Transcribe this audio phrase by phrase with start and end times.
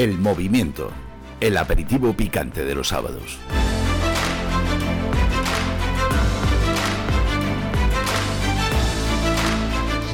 [0.00, 0.90] El movimiento,
[1.40, 3.36] el aperitivo picante de los sábados.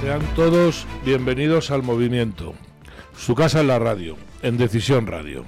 [0.00, 2.54] Sean todos bienvenidos al movimiento.
[3.16, 5.44] Su casa en la radio, en Decisión Radio.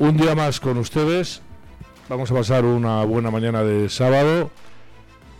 [0.00, 1.40] Un día más con ustedes.
[2.08, 4.50] Vamos a pasar una buena mañana de sábado.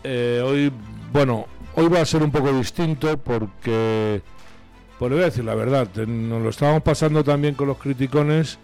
[0.05, 0.73] Eh, hoy,
[1.13, 4.23] bueno, hoy va a ser un poco distinto porque,
[4.99, 8.59] pues le voy a decir la verdad, nos lo estábamos pasando también con los criticones,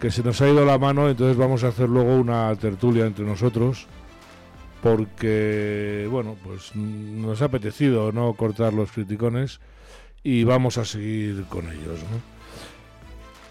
[0.00, 3.24] que se nos ha ido la mano, entonces vamos a hacer luego una tertulia entre
[3.24, 3.86] nosotros
[4.82, 9.58] porque, bueno, pues nos ha apetecido no cortar los criticones
[10.22, 12.00] y vamos a seguir con ellos.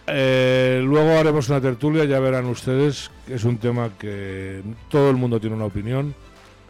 [0.07, 5.39] Eh, luego haremos una tertulia, ya verán ustedes, es un tema que todo el mundo
[5.39, 6.15] tiene una opinión.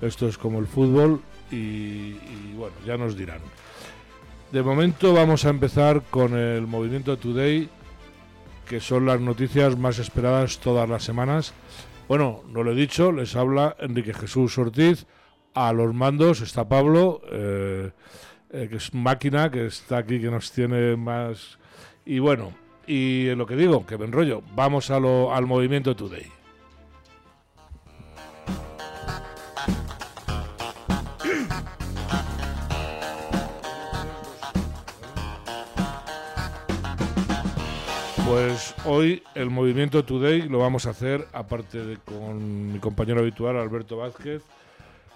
[0.02, 1.22] Esto es como el fútbol
[1.52, 2.16] y
[2.56, 3.42] bueno, ya nos dirán.
[4.52, 7.68] De momento vamos a empezar con el movimiento Today,
[8.68, 11.54] que son las noticias más esperadas todas las semanas.
[12.08, 15.08] Bueno, no lo he dicho, les habla Enrique Jesús Ortiz.
[15.54, 17.92] A los mandos está Pablo, eh,
[18.52, 21.58] eh, que es máquina, que está aquí, que nos tiene más.
[22.06, 22.54] Y bueno,
[22.88, 26.45] y lo que digo, que me enrollo, vamos a lo, al movimiento Today.
[38.26, 43.56] Pues hoy el movimiento Today lo vamos a hacer, aparte de con mi compañero habitual
[43.56, 44.42] Alberto Vázquez,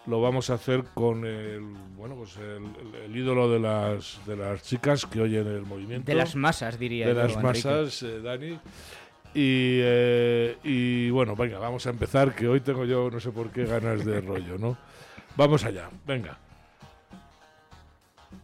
[0.05, 1.61] lo vamos a hacer con el
[1.97, 6.05] bueno pues el, ídolo de las de las chicas que oyen el movimiento.
[6.05, 8.59] De las masas, diría De yo, las masas, eh, Dani.
[9.33, 13.49] Y, eh, y bueno, venga, vamos a empezar, que hoy tengo yo no sé por
[13.49, 14.77] qué ganas de rollo, ¿no?
[15.35, 16.37] Vamos allá, venga.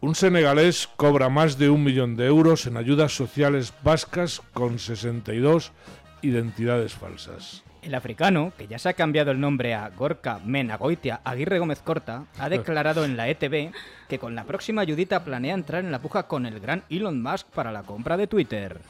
[0.00, 5.72] Un senegalés cobra más de un millón de euros en ayudas sociales vascas con 62
[6.20, 7.62] identidades falsas.
[7.80, 12.24] El africano, que ya se ha cambiado el nombre a Gorka Menagoitia Aguirre Gómez Corta,
[12.38, 13.72] ha declarado en la ETV
[14.08, 17.46] que con la próxima ayudita planea entrar en la puja con el gran Elon Musk
[17.48, 18.80] para la compra de Twitter.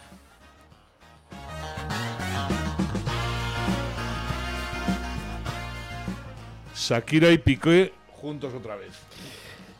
[6.75, 8.93] Shakira y Piqué juntos otra vez.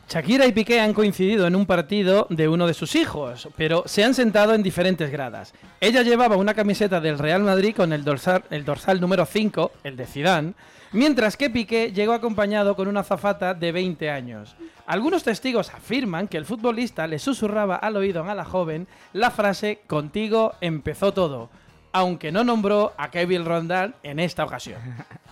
[0.09, 4.05] Shakira y Piqué han coincidido en un partido de uno de sus hijos, pero se
[4.05, 5.53] han sentado en diferentes gradas.
[5.81, 9.97] Ella llevaba una camiseta del Real Madrid con el dorsal, el dorsal número 5, el
[9.97, 10.55] de Zidane,
[10.93, 14.55] mientras que Piqué llegó acompañado con una zafata de 20 años.
[14.87, 19.81] Algunos testigos afirman que el futbolista le susurraba al oído a la joven la frase
[19.89, 21.51] "Contigo empezó todo",
[21.91, 24.81] aunque no nombró a Kevin Rondal en esta ocasión.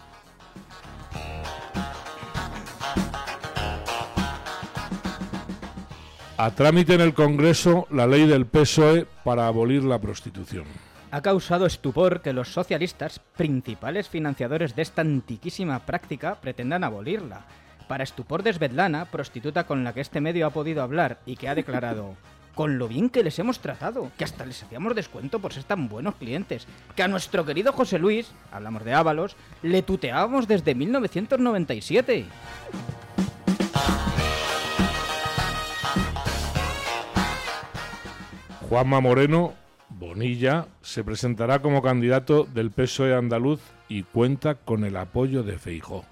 [6.37, 10.65] A trámite en el Congreso la ley del PSOE para abolir la prostitución.
[11.13, 17.47] Ha causado estupor que los socialistas, principales financiadores de esta antiquísima práctica, pretendan abolirla.
[17.87, 21.49] Para estupor de Svetlana, prostituta con la que este medio ha podido hablar y que
[21.49, 22.17] ha declarado
[22.57, 25.89] con lo bien que les hemos tratado, que hasta les hacíamos descuento por ser tan
[25.89, 26.67] buenos clientes,
[26.97, 32.27] que a nuestro querido José Luis, hablamos de Ábalos, le tuteábamos desde 1997.
[38.69, 39.53] Juanma Moreno
[39.91, 46.05] Bonilla se presentará como candidato del PSOE andaluz y cuenta con el apoyo de Feijó.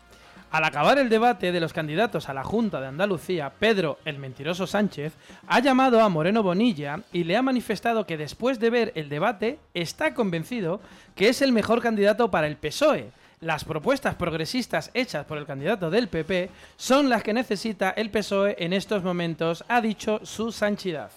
[0.50, 4.66] Al acabar el debate de los candidatos a la Junta de Andalucía, Pedro, el mentiroso
[4.66, 5.14] Sánchez,
[5.48, 9.58] ha llamado a Moreno Bonilla y le ha manifestado que después de ver el debate
[9.72, 10.80] está convencido
[11.14, 13.10] que es el mejor candidato para el PSOE.
[13.40, 18.56] Las propuestas progresistas hechas por el candidato del PP son las que necesita el PSOE
[18.58, 21.10] en estos momentos, ha dicho su Sanchidad.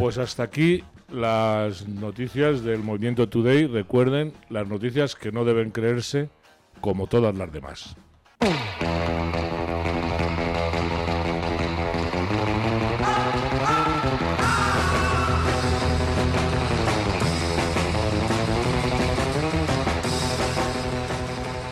[0.00, 3.66] Pues hasta aquí las noticias del movimiento Today.
[3.66, 6.30] Recuerden, las noticias que no deben creerse
[6.80, 7.94] como todas las demás.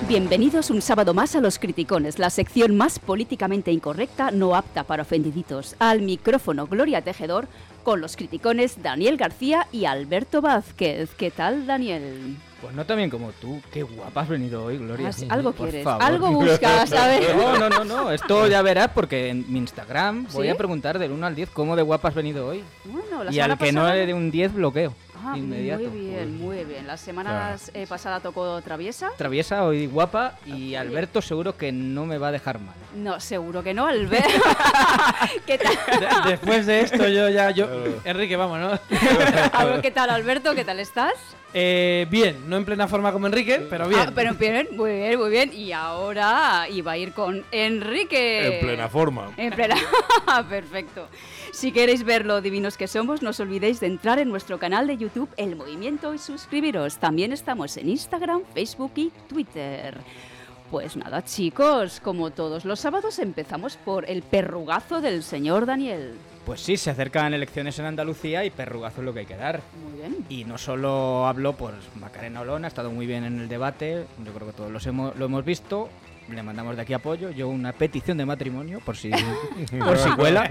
[0.08, 5.02] Bienvenidos un sábado más a Los Criticones, la sección más políticamente incorrecta, no apta para
[5.02, 5.76] ofendiditos.
[5.78, 7.46] Al micrófono Gloria Tejedor,
[7.82, 11.10] con los criticones Daniel García y Alberto Vázquez.
[11.14, 12.38] ¿Qué tal, Daniel?
[12.62, 13.60] Pues no tan bien como tú.
[13.70, 15.10] Qué guapa has venido hoy, Gloria.
[15.10, 16.02] Ah, algo Por quieres, favor.
[16.02, 17.36] algo buscas, ¿sabes?
[17.36, 18.10] No, no, no, no.
[18.10, 21.76] Esto ya verás porque en mi Instagram voy a preguntar del 1 al 10 cómo
[21.76, 22.64] de guapa has venido hoy.
[22.86, 24.94] Bueno, la Y al que no le dé un 10 bloqueo.
[25.24, 25.84] Ah, inmediato.
[25.90, 26.86] muy bien, muy bien.
[26.86, 29.10] La semana eh, pasada tocó Traviesa.
[29.16, 32.74] Traviesa, hoy guapa, y Alberto seguro que no me va a dejar mal.
[32.94, 34.28] No, seguro que no, Alberto.
[35.46, 35.74] ¿Qué tal?
[36.24, 37.50] De- Después de esto yo ya...
[37.50, 37.66] Yo...
[38.04, 39.80] Enrique, vamos, ¿no?
[39.82, 40.54] ¿Qué tal, Alberto?
[40.54, 41.14] ¿Qué tal estás?
[41.54, 44.00] Eh, bien, no en plena forma como Enrique, pero bien.
[44.06, 45.50] Ah, pero bien, muy bien, muy bien.
[45.54, 48.58] Y ahora iba a ir con Enrique.
[48.58, 49.30] En plena forma.
[49.36, 49.76] En plena.
[50.50, 51.08] Perfecto.
[51.58, 54.86] Si queréis ver lo divinos que somos, no os olvidéis de entrar en nuestro canal
[54.86, 56.98] de YouTube El Movimiento y suscribiros.
[56.98, 59.98] También estamos en Instagram, Facebook y Twitter.
[60.70, 66.14] Pues nada, chicos, como todos los sábados empezamos por el perrugazo del señor Daniel.
[66.46, 69.60] Pues sí, se acercan elecciones en Andalucía y perrugazo es lo que hay que dar.
[69.82, 70.24] Muy bien.
[70.28, 74.32] Y no solo hablo por Macarena Olona, ha estado muy bien en el debate, yo
[74.32, 75.88] creo que todos los hemos, lo hemos visto.
[76.30, 79.10] Le mandamos de aquí apoyo, yo una petición de matrimonio por si,
[79.78, 80.48] por si cuela.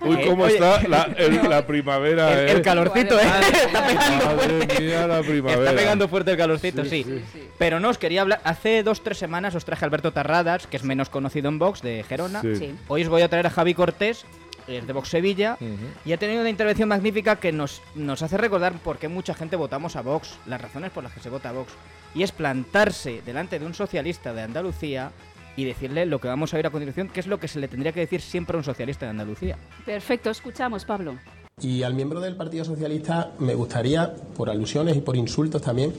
[0.00, 0.54] Uy, Eh, cómo oye.
[0.54, 2.52] está la, el- la primavera, El, eh.
[2.52, 3.22] el calorcito, ¿eh?
[3.52, 4.80] Está pegando Madre fuerte.
[4.80, 5.62] mía, la primavera.
[5.70, 7.22] Está pegando fuerte el calorcito, Sí, sí.
[7.32, 7.48] sí.
[7.58, 8.40] Pero no, os quería hablar.
[8.44, 11.82] Hace dos, tres semanas os traje a Alberto Tarradas, que es menos conocido en Vox,
[11.82, 12.40] de Gerona.
[12.40, 12.56] Sí.
[12.56, 12.74] Sí.
[12.88, 14.24] Hoy os voy a traer a Javi Cortés,
[14.66, 15.58] es de Vox Sevilla.
[16.04, 19.56] Y ha tenido una intervención magnífica que nos, nos hace recordar por qué mucha gente
[19.56, 21.72] votamos a Vox, las razones por las que se vota a Vox.
[22.14, 25.12] Y es plantarse delante de un socialista de Andalucía
[25.56, 27.68] y decirle lo que vamos a oír a continuación, que es lo que se le
[27.68, 29.56] tendría que decir siempre a un socialista de Andalucía.
[29.84, 31.16] Perfecto, escuchamos, Pablo.
[31.60, 35.92] Y al miembro del Partido Socialista me gustaría, por alusiones y por insultos también,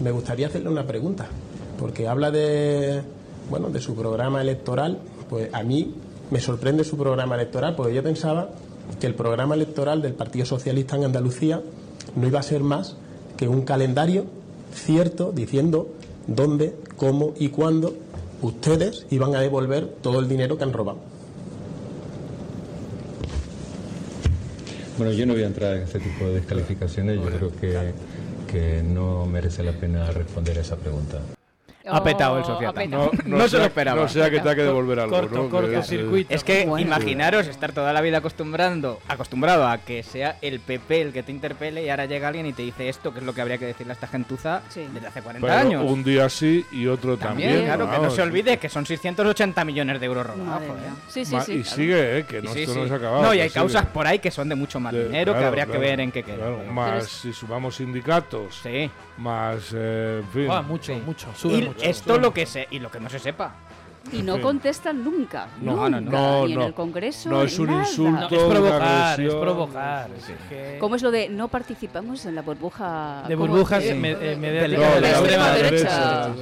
[0.00, 1.26] me gustaría hacerle una pregunta,
[1.78, 3.02] porque habla de,
[3.50, 4.98] bueno, de su programa electoral,
[5.28, 5.94] pues a mí
[6.30, 8.50] me sorprende su programa electoral, porque yo pensaba
[9.00, 11.60] que el programa electoral del Partido Socialista en Andalucía
[12.16, 12.96] no iba a ser más
[13.36, 14.24] que un calendario
[14.74, 15.88] cierto diciendo
[16.26, 17.94] dónde, cómo y cuándo
[18.42, 20.98] ustedes iban a devolver todo el dinero que han robado.
[24.96, 27.16] Bueno, yo no voy a entrar en este tipo de descalificaciones.
[27.16, 27.92] Yo creo que,
[28.50, 31.20] que no merece la pena responder a esa pregunta.
[31.90, 33.10] Ha petado el ha petado.
[33.24, 34.02] No se lo esperaba.
[34.02, 35.48] No sea que te ha que devolver algo, corto, ¿no?
[35.48, 36.34] corto eh, circuito.
[36.34, 36.86] Es que Bueno.
[36.86, 41.32] imaginaros estar toda la vida acostumbrando, acostumbrado a que sea el PP el que te
[41.32, 43.66] interpele y ahora llega alguien y te dice esto, que es lo que habría que
[43.66, 44.86] decirle a esta gentuza Sí.
[44.92, 45.84] desde hace 40 pero años.
[45.90, 47.66] un día sí y otro También, también.
[47.66, 50.62] claro, que no se olvide que son 680 millones de euros robados.
[51.08, 51.52] Sí, sí, Ma- sí.
[51.52, 51.76] y claro.
[51.76, 52.24] sigue, ¿eh?
[52.26, 52.80] Que no, Sí, esto sí.
[52.80, 53.22] no se ha acabado.
[53.22, 53.60] No, y hay sigue.
[53.60, 56.00] causas por ahí que son de mucho más De- dinero que claro, habría que ver
[56.00, 56.48] en qué queda.
[56.70, 58.90] más si sumamos sindicatos, Sí.
[59.18, 60.48] más, eh, en fin.
[60.66, 61.28] Mucho, mucho.
[61.34, 63.54] Sube Y esto lo que se y lo que no se sepa.
[64.10, 64.40] Y no Sí.
[64.42, 65.48] contestan nunca.
[65.60, 66.46] No, no, nunca, no.
[66.46, 67.28] Ni en el Congreso.
[67.28, 67.80] no, es un nada.
[67.80, 68.12] insulto.
[68.30, 70.10] No, es provocar, es provocar.
[70.16, 73.24] es que- ¿Cómo es lo de no participamos en la burbuja?
[73.28, 73.92] De burbujas Sí.
[73.94, 76.28] me- eh, de la la extrema extrema derecha.
[76.28, 76.34] derecha.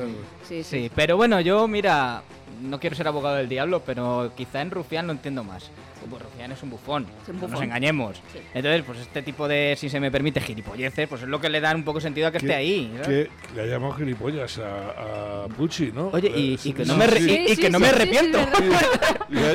[0.46, 0.80] Sí, sí.
[0.82, 2.22] Sí, pero bueno, yo, mira,
[2.62, 5.68] no quiero ser abogado del diablo, pero quizá en Rufián lo entiendo más.
[6.11, 8.17] Pues Rufián es un bufón, Es un no nos engañemos.
[8.32, 8.38] Sí.
[8.55, 11.61] Entonces, pues este tipo de, si se me permite, gilipolleces, pues es lo que le
[11.61, 12.93] da un poco sentido a que esté ahí.
[13.03, 13.29] ¿sabes?
[13.29, 16.08] Que le ha llamado gilipollas a, a Pucci, ¿no?
[16.12, 18.38] Oye, y, y que no me, y- que no arrepiento.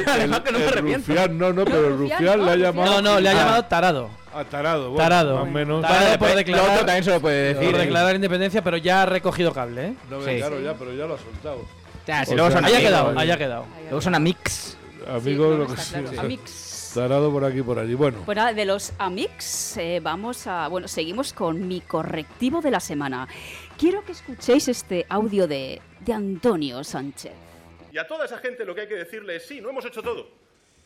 [0.08, 1.08] Además que no me arrepiento.
[1.08, 2.92] Rufián, no, no, pero el Rufián le ha llamado.
[2.92, 3.36] No, no, le ha Ah.
[3.36, 4.10] llamado tarado.
[4.34, 5.36] A tarado, bueno, Tarado.
[5.40, 5.82] Más o menos.
[5.82, 7.72] Tarado por pues, declarar- lo otro también se lo puede decir.
[7.72, 7.84] Por ¿eh?
[7.84, 9.94] declarar independencia, pero ya ha recogido cable, ¿eh?
[10.10, 10.38] No, Sí.
[10.38, 11.66] claro, ya, pero ya lo ha soltado.
[12.08, 13.66] Ya, si O luego sea, son Haya quedado, haya quedado.
[13.84, 14.78] Luego son a mix.
[15.08, 15.94] Amigo, no, lo que sí.
[15.94, 16.20] claro.
[16.22, 16.92] Amix.
[16.94, 17.94] Tarado por aquí y por allí.
[17.94, 20.68] Bueno, Fuera de los Amix, eh, vamos a.
[20.68, 23.28] Bueno, seguimos con mi correctivo de la semana.
[23.78, 27.32] Quiero que escuchéis este audio de, de Antonio Sánchez.
[27.94, 30.02] Y a toda esa gente lo que hay que decirle es, sí, no hemos hecho
[30.04, 30.28] todo,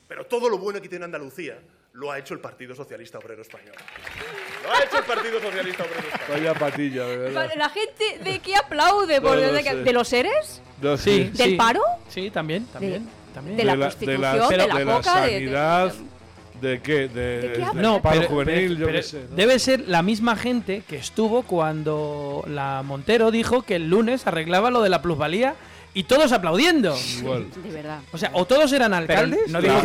[0.07, 1.57] pero todo lo bueno que tiene Andalucía
[1.93, 3.73] lo ha hecho el Partido Socialista Obrero Español.
[4.63, 6.27] Lo ha hecho el Partido Socialista Obrero Español.
[6.29, 7.51] vaya patilla, de verdad.
[7.55, 11.29] La gente de qué aplaude, por No lo de, de los seres, No, Sí.
[11.33, 13.07] del paro, Sí, también, también.
[13.35, 13.57] También.
[13.57, 15.93] de la de la, prostitución, de de la, la de la coca, de- de- sanidad,
[16.61, 17.07] ¿de, qué?
[17.07, 17.65] De, ¿De qué?
[17.75, 19.25] No, paro pero, juvenil, pero- yo pero qué sé.
[19.29, 19.35] ¿no?
[19.35, 24.71] debe ser la misma gente que estuvo cuando la Montero dijo que el lunes arreglaba
[24.71, 25.53] lo de la plusvalía
[25.95, 26.95] y todos aplaudiendo.
[27.17, 27.47] Igual.
[27.55, 28.01] de verdad.
[28.11, 29.81] O sea, o todos eran alcaldes, que- no gracias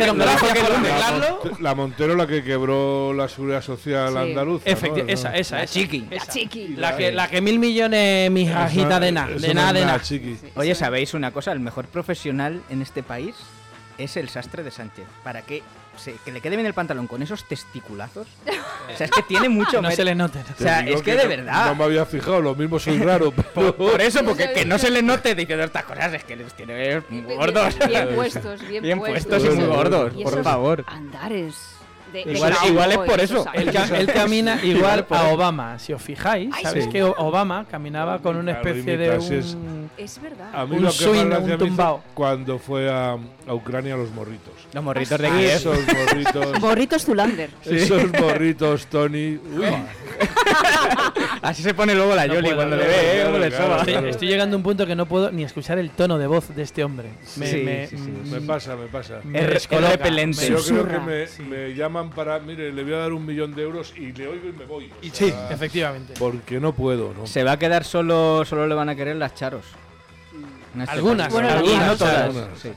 [0.53, 0.91] que por el lunes".
[0.99, 4.17] La, la Montero la que quebró la seguridad social Sí.
[4.19, 4.65] andaluza.
[4.69, 5.09] Efecti- ¿no?
[5.11, 5.73] esa, esa, La esa.
[5.73, 6.05] chiqui.
[6.11, 6.67] La chiqui.
[6.77, 10.01] La que, la que mil millones, mi hajita de nada, de nada, de nada.
[10.55, 11.51] Oye, ¿sabéis una cosa?
[11.53, 13.33] El mejor profesional en este país
[13.97, 15.05] es el sastre de Sánchez.
[15.23, 15.63] ¿Para qué?
[15.97, 18.27] Se- que le quede bien el pantalón con esos testiculazos.
[18.91, 20.39] O sea, es que tiene mucho No se le note.
[20.39, 20.55] ¿no?
[20.59, 21.67] O sea, es que de verdad.
[21.67, 23.31] No me había fijado, lo mismo soy raro.
[23.31, 26.53] pero- Por eso, porque que no se le note diciendo estas cosas, es que les
[26.55, 27.77] tiene muy gordos.
[27.77, 30.83] Bien, bien puestos, bien, Bien puestos y muy gordos, y por favor.
[30.87, 31.55] Andares
[32.11, 33.45] De- Eso de Igual, es por eso.
[33.53, 35.29] Él, ca- él camina igual a.
[35.29, 35.79] Obama.
[35.79, 36.91] Si os fijáis, sabéis sí.
[36.91, 39.89] que Obama caminaba con una Claro, especie de un...
[39.97, 40.49] Es verdad.
[40.53, 42.01] A mí Un lo que swing, un tumbao.
[42.13, 44.53] cuando fue a, a Ucrania los morritos.
[44.73, 45.49] Los morritos de Ah, Kiev.
[45.51, 47.49] Esos morritos, Borritos Zulander.
[47.65, 49.35] esos morritos, Tony.
[49.35, 49.65] Uy,
[51.41, 54.09] Así se pone luego la No Yoli puedo, cuando no le ve, ¿eh?
[54.09, 56.61] Estoy, llegando a un punto que no puedo ni escuchar el tono de voz de
[56.63, 57.09] este hombre.
[57.37, 58.03] Me, Sí, me- sí, sí.
[58.11, 59.19] mm, me pasa, me pasa.
[59.23, 59.49] me Es
[59.79, 60.47] repelente.
[60.49, 61.43] Yo creo que me, Sí.
[62.01, 64.51] Llaman para, mire, le voy a dar un millón de euros y le oigo y
[64.51, 64.85] me voy.
[64.91, 66.13] o Y sea, sí, efectivamente.
[66.17, 67.27] Porque no puedo, ¿no?
[67.27, 69.65] Se va a quedar solo, solo le van a querer las charos.
[70.73, 71.31] En este Algunas.
[71.31, 72.17] Bueno, algunas, no todas.
[72.23, 72.59] algunas.
[72.59, 72.71] sí.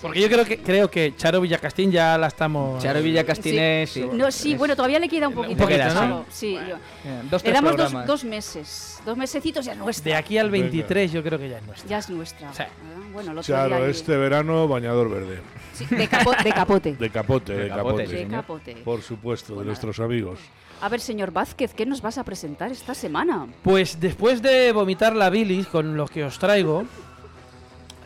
[0.00, 2.82] Porque yo creo que creo que Charo Villacastín ya la estamos.
[2.82, 4.08] Charo Villacastines, sí.
[4.10, 5.58] No, sí, bueno, todavía le queda un poquito.
[5.62, 5.92] poquito, de ¿no?
[5.92, 8.98] Charo, Sí, yo- Eh, Dos, Le tres damos dos, dos meses.
[9.04, 10.10] Dos mesecitos ya es nuestra.
[10.12, 10.62] De aquí al Venga.
[10.70, 11.86] 23 yo creo que ya es nuestra.
[11.90, 12.50] Ya es nuestra.
[12.54, 12.62] Sí.
[12.62, 12.68] Ah,
[13.12, 15.40] Bueno, día Claro, este verano bañador verde.
[15.74, 16.94] sí, de, capo- de capote.
[16.94, 18.04] De capote, de, De capote.
[18.04, 18.76] capote, De capote.
[18.84, 20.38] Por supuesto, de nuestros amigos.
[20.80, 23.46] A ver, señor Vázquez, ¿qué nos vas a presentar esta semana?
[23.62, 26.84] Pues después de vomitar la bilis con lo que os traigo,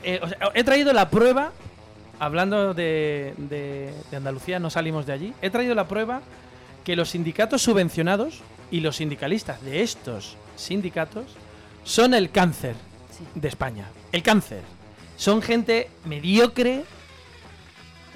[0.02, 1.52] eh, o sea, he traído la prueba,
[2.18, 6.20] hablando de, de- de Andalucía, no salimos de allí, he traído la prueba
[6.84, 11.26] que los sindicatos subvencionados y los sindicalistas de estos sindicatos
[11.84, 12.74] son el cáncer
[13.16, 13.24] Sí.
[13.36, 13.86] de España.
[14.10, 14.62] El cáncer.
[15.16, 16.84] Son gente mediocre,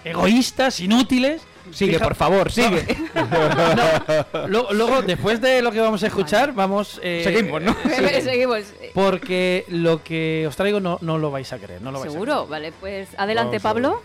[0.04, 1.42] egoístas, inútiles.
[1.70, 2.82] Sigue, Fija- por favor, sigue.
[4.48, 6.98] Luego, luego, después de lo que vamos a escuchar, vamos...
[7.02, 7.74] eh, Seguimos, ¿no?
[7.84, 8.22] sí.
[8.22, 8.72] Seguimos.
[8.94, 12.12] Porque lo que os traigo no, no lo vais a creer, no lo vais a
[12.12, 12.46] ¿Seguro?
[12.46, 13.62] Vale, pues adelante, Vamos.
[13.62, 14.02] Pablo.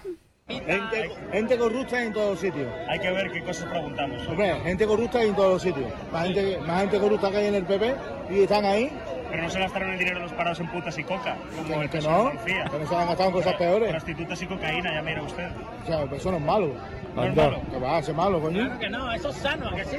[0.49, 2.67] Gente, gente corrupta en todos los sitios.
[2.89, 4.27] Hay que ver qué cosas preguntamos.
[4.27, 5.89] Hombre, gente corrupta en todos los sitios.
[6.11, 7.95] Más gente, más gente corrupta que hay en el PP
[8.29, 8.91] y están ahí.
[9.33, 11.89] Pero no se gastaron el dinero de los parados en putas y coca, como el
[11.89, 13.89] Que no, que no se han gastado en cosas peores.
[13.89, 15.49] Prostitutas y cocaína, ya mira usted.
[15.81, 16.75] O sea, pues eso no es malo.
[17.15, 17.59] No es malo.
[17.71, 18.77] Que va a ser malo, coño.
[18.77, 19.97] que no, eso es sano, ¿a que sí?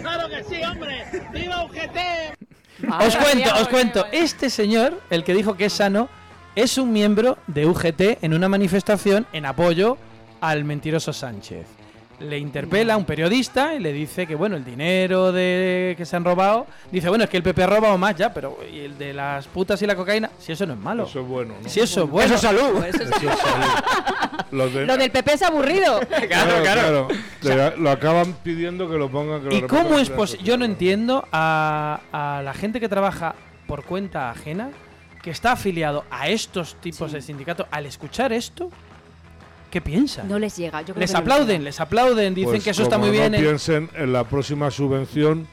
[0.00, 1.04] ¡Claro que sí, hombre!
[1.32, 3.02] ¡Viva UGT!
[3.04, 4.06] Os cuento, os cuento.
[4.12, 6.08] Este señor, el que dijo que es sano,
[6.54, 9.98] es un miembro de UGT en una manifestación en apoyo
[10.40, 11.81] al mentiroso Sánchez.
[12.22, 16.16] Le interpela a un periodista y le dice que bueno, el dinero de que se
[16.16, 18.96] han robado, dice, bueno, es que el PP ha robado más ya, pero y el
[18.98, 21.04] de las putas y la cocaína, si eso no es malo.
[21.04, 21.68] Eso es bueno, ¿no?
[21.68, 22.26] Si eso es bueno.
[22.26, 22.84] Eso es salud.
[22.84, 24.46] Eso es- salud.
[24.50, 26.00] Los de- Lo del PP es aburrido.
[26.28, 27.08] claro,
[27.40, 27.76] claro.
[27.78, 29.40] Lo acaban pidiendo que lo pongan.
[29.42, 30.44] Que lo ¿Y cómo es posible?
[30.44, 33.34] Yo no entiendo a, a la gente que trabaja
[33.66, 34.70] por cuenta ajena,
[35.22, 37.16] que está afiliado a estos tipos Sí.
[37.16, 38.70] de sindicatos, al escuchar esto,
[39.72, 40.22] ¿qué piensa?
[40.22, 40.80] No les llega.
[40.82, 43.32] Yo creo les que aplauden, les aplauden, dicen Pues que eso está muy bien.
[43.32, 45.48] No en- piensen en la próxima subvención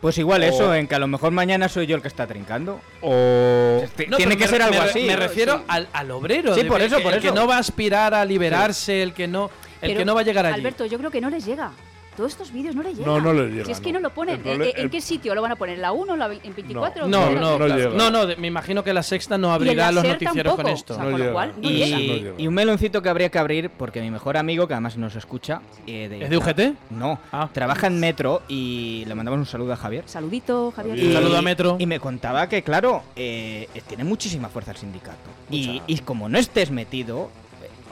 [0.00, 2.80] Pues igual eso, en que a lo mejor mañana soy yo el que está trincando.
[3.02, 3.82] o.
[4.08, 5.02] No, Tiene que me- ser algo me- así.
[5.04, 6.54] Me refiero al, al obrero.
[6.54, 7.34] Sí, de- por eso, el, por el que eso.
[7.34, 9.50] no va a aspirar a liberarse, el que no,
[9.82, 10.54] el Pero, que no va a llegar allí.
[10.60, 11.72] Alberto, yo creo que no les llega.
[12.16, 13.12] Todos estos vídeos no les llegan.
[13.12, 13.98] No, no les llega, Si es que no.
[13.98, 14.36] no lo ponen.
[14.36, 15.74] El prole- ¿En, el- qué sitio lo van a poner?
[15.76, 17.08] ¿En la 1 la, en 24?
[17.08, 17.90] no, no, no llega.
[17.90, 20.92] no, no, de- me imagino que la sexta no abrirá los noticieros con esto.
[20.94, 22.34] O sea, No con lo cual, no Y, llega.
[22.38, 25.60] y un meloncito que habría que abrir porque mi mejor amigo, que además nos escucha,
[25.86, 26.74] eh, ¿Es de UGT?
[26.90, 27.48] No, Ah.
[27.52, 30.04] trabaja en Metro y le mandamos un saludo a Javier.
[30.06, 31.06] Saludito, Javier.
[31.06, 31.76] Un saludo a Metro.
[31.78, 35.18] Y me contaba que, claro, eh, tiene muchísima fuerza el sindicato.
[35.50, 37.43] Y, y como no estés metido, eh,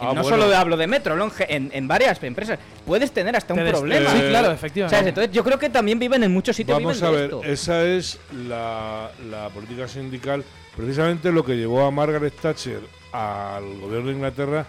[0.03, 0.37] Ah, no bueno.
[0.37, 4.11] solo hablo de Metro, en, en, varias empresas, puedes tener hasta un problema.
[4.11, 4.59] Sí, claro, ¿Sabes?
[4.59, 5.09] efectivamente.
[5.11, 6.77] Entonces yo creo que también viven en muchos sitios.
[6.79, 7.45] Vamos viven a de ver, esto.
[7.45, 8.19] esa es
[8.49, 10.45] la, la política sindical,
[10.77, 12.81] precisamente lo que llevó a Margaret Thatcher
[13.13, 14.67] al gobierno de Inglaterra.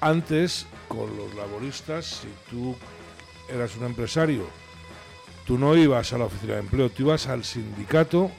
[0.00, 2.74] Antes, con los laboristas, si tú
[3.52, 4.46] eras un empresario,
[5.44, 8.30] tú no ibas a la oficina de empleo, tú ibas al sindicato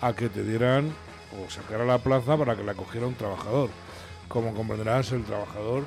[0.00, 0.92] a que te dieran
[1.32, 3.70] o sacar a la plaza para que la cogiera un trabajador.
[4.28, 5.84] Como comprenderás, el trabajador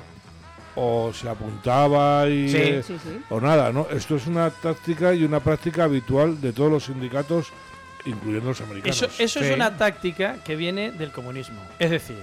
[0.76, 2.56] o se apuntaba y Sí.
[2.56, 3.20] eh, Sí, sí.
[3.28, 3.86] o nada, ¿no?
[3.90, 7.48] Esto es una táctica y una práctica habitual de todos los sindicatos,
[8.06, 9.02] incluyendo los americanos.
[9.02, 11.60] Eso, eso es una táctica que viene del comunismo.
[11.78, 12.18] Es decir,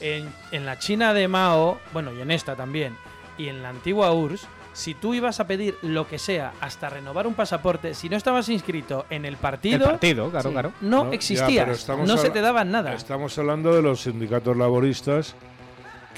[0.00, 2.94] en, en la China de Mao, bueno, y en esta también,
[3.36, 7.26] y en la antigua URSS, si tú ibas a pedir lo que sea hasta renovar
[7.26, 10.52] un pasaporte, si no estabas inscrito en el el partido, partido, claro, Sí.
[10.52, 10.72] claro.
[10.82, 11.88] no, No, existías.
[11.88, 12.92] no se te daban nada.
[12.94, 15.34] Estamos hablando de los sindicatos laboristas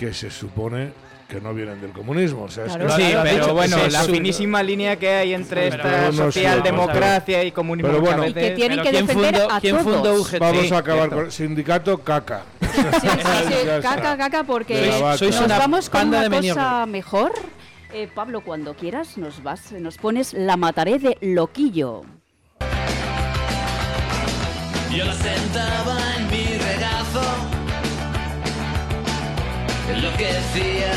[0.00, 0.92] que se supone
[1.28, 2.45] que no vienen del comunismo.
[2.45, 2.97] O sea, es Claro.
[2.97, 7.52] que- Sí, pero dicho, bueno, la finísima línea que hay entre Pero esta socialdemocracia y
[7.52, 8.26] comunismo Pero bueno.
[8.26, 9.95] Y que tienen Pero que ¿quién defender fundó- a quién todos.
[9.95, 10.38] fundó UGT?
[10.40, 12.45] Vamos a acabar con sindicato caca.
[12.62, 14.90] Sí, sí, sí, caca, caca, De porque.
[15.19, 17.33] Sois nos una vamos con una de cosa mejor.
[17.92, 22.02] Eh, Pablo, cuando quieras nos vas, nos pones la mataré de loquillo.
[24.97, 25.97] Yo la sentaba
[29.92, 30.92] enloquecía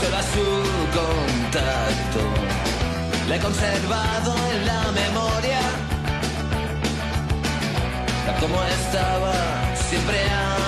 [0.00, 0.46] solo a su
[0.98, 2.22] contacto.
[3.28, 5.60] la he conservado en la memoria.
[8.26, 9.34] Tal como estaba
[9.88, 10.67] siempre a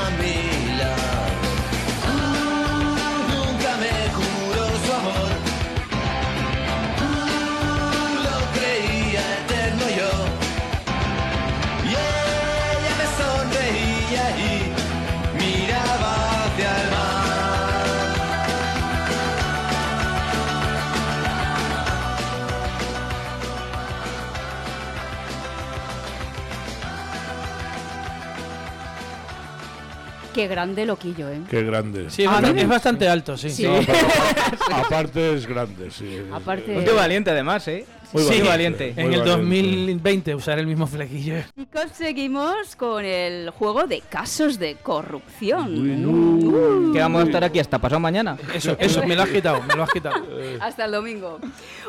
[30.41, 31.41] Qué grande loquillo, ¿eh?
[31.51, 32.09] Qué grande.
[32.09, 33.51] Sí, es A bastante- mí- es bastante alto, sí.
[33.51, 33.65] Sí.
[33.65, 33.99] No, pero
[34.75, 36.19] aparte es grande, sí.
[36.33, 37.85] Aparte- Qué valiente además, ¿eh?
[38.13, 38.49] Muy Muy valiente.
[38.49, 38.93] valiente.
[38.95, 39.31] Muy En el valiente.
[39.39, 41.35] 2020 usar el mismo flequillo.
[41.57, 45.75] Y conseguimos con el juego de casos de corrupción.
[45.75, 46.93] Uy, no.
[46.93, 48.37] Que vamos a estar aquí hasta pasado mañana.
[48.55, 50.27] Eso, eso, me lo has quitado, me lo has quitado.
[50.61, 51.39] Hasta el domingo.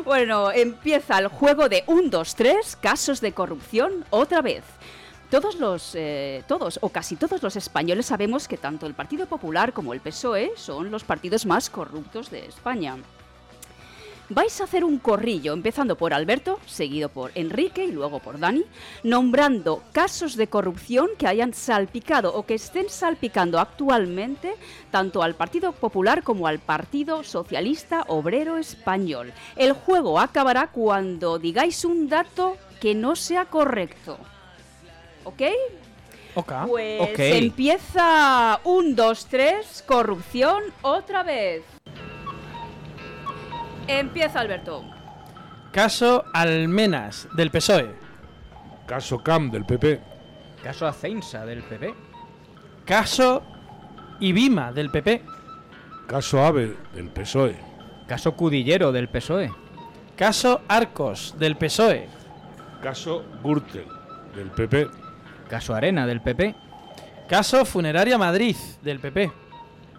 [0.04, 4.64] Bueno, empieza el juego de 1, 2, 3, casos de corrupción otra vez.
[5.32, 9.72] Todos los, eh, todos o casi todos los españoles sabemos que tanto el Partido Popular
[9.72, 12.98] como el PSOE son los partidos más corruptos de España.
[14.28, 18.66] Vais a hacer un corrillo, empezando por Alberto, seguido por Enrique y luego por Dani,
[19.04, 24.56] nombrando casos de corrupción que hayan salpicado o que estén salpicando actualmente
[24.90, 29.32] tanto al Partido Popular como al Partido Socialista Obrero Español.
[29.56, 34.18] El juego acabará cuando digáis un dato que no sea correcto.
[35.24, 35.42] ¿Ok?
[36.36, 36.54] Ok.
[36.68, 41.64] Pues empieza un, dos, tres, corrupción otra vez.
[43.88, 44.84] Empieza Alberto.
[45.72, 47.94] Caso Almenas, del PSOE.
[48.86, 50.00] Caso Cam del PP.
[50.64, 51.94] Caso Aceinsa del PP.
[52.86, 53.44] Caso
[54.20, 55.24] Ibima, del PP.
[56.08, 57.56] Caso Ave del PSOE.
[58.08, 59.52] Caso Cudillero del PSOE.
[60.16, 62.08] Caso Arcos, del PSOE.
[62.82, 63.86] Caso Gürtel
[64.36, 64.90] del PP.
[65.52, 66.56] Caso Arena del PP.
[67.28, 69.30] Caso Funeraria Madrid, del PP.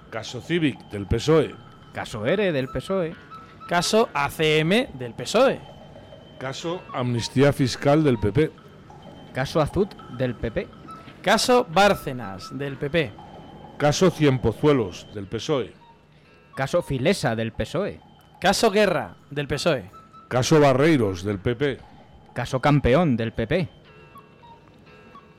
[0.09, 1.55] Caso Civic del PSOE.
[1.93, 3.15] Caso ERE del PSOE.
[3.69, 5.61] Caso ACM, del PSOE.
[6.39, 8.51] Caso Amnistía Fiscal del PP.
[9.35, 10.69] Caso Azud del PP.
[11.21, 13.13] Caso Bárcenas, del PP.
[13.77, 15.75] Caso Cienpozuelos del PSOE.
[16.57, 18.01] Caso Filesa del PSOE.
[18.41, 19.91] Caso Guerra, del PSOE.
[20.29, 21.79] Caso Barreiros del PP.
[22.33, 23.82] Caso Campeón del PP.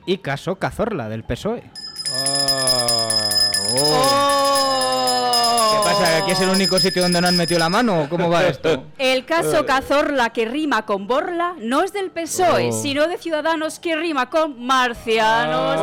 [0.06, 1.62] Y caso Cazorla del PSOE.
[3.76, 5.70] Oh.
[5.72, 6.18] ¿Qué pasa?
[6.18, 8.02] ¿Aquí es el único sitio donde no han metido la mano?
[8.02, 8.84] ¿o ¿Cómo va esto?
[8.98, 12.72] El caso Cazorla que rima con Borla no es del PSOE, Oh.
[12.82, 15.80] sino de Ciudadanos que rima con Marcianos.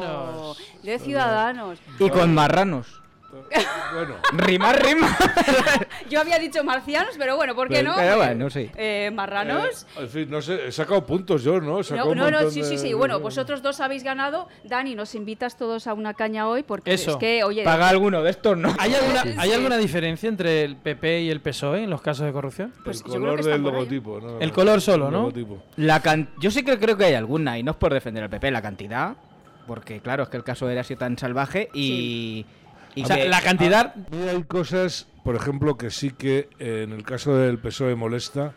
[0.00, 0.54] Oh.
[0.82, 1.78] De Ciudadanos.
[1.98, 2.86] Y con marranos.
[3.30, 5.16] Bueno, Rima, rima.
[6.10, 7.94] Yo había dicho marcianos, pero bueno, ¿por qué no?
[7.96, 8.70] Pero bueno, sí.
[8.74, 9.86] Eh, marranos.
[9.98, 11.80] eh, en fin, no sé, he sacado puntos yo, ¿no?
[12.14, 12.94] No, no, sí, de- sí, sí.
[12.94, 14.48] Bueno, vosotros dos habéis ganado.
[14.64, 17.12] Dani, nos invitas todos a una caña hoy porque Eso.
[17.12, 18.74] es que, oye, Paga alguno de estos, ¿no?
[18.78, 19.54] ¿Hay alguna, ¿Hay Sí.
[19.54, 22.72] alguna diferencia entre el PP y el PSOE en los casos de corrupción?
[22.82, 24.40] pues el yo creo color que del logotipo, ¿no?
[24.40, 25.18] El color solo, El ¿no?
[25.18, 25.62] logotipo.
[25.76, 28.30] La can- Yo sí que creo que hay alguna, y no es por defender al
[28.30, 29.14] PP, la cantidad.
[29.66, 32.46] Porque claro, es que el caso era así tan salvaje y...
[32.98, 33.94] y O sea, que- la cantidad...
[33.96, 37.94] A mí hay cosas, por ejemplo, que sí que eh, en el caso del PSOE
[37.94, 38.52] molesta,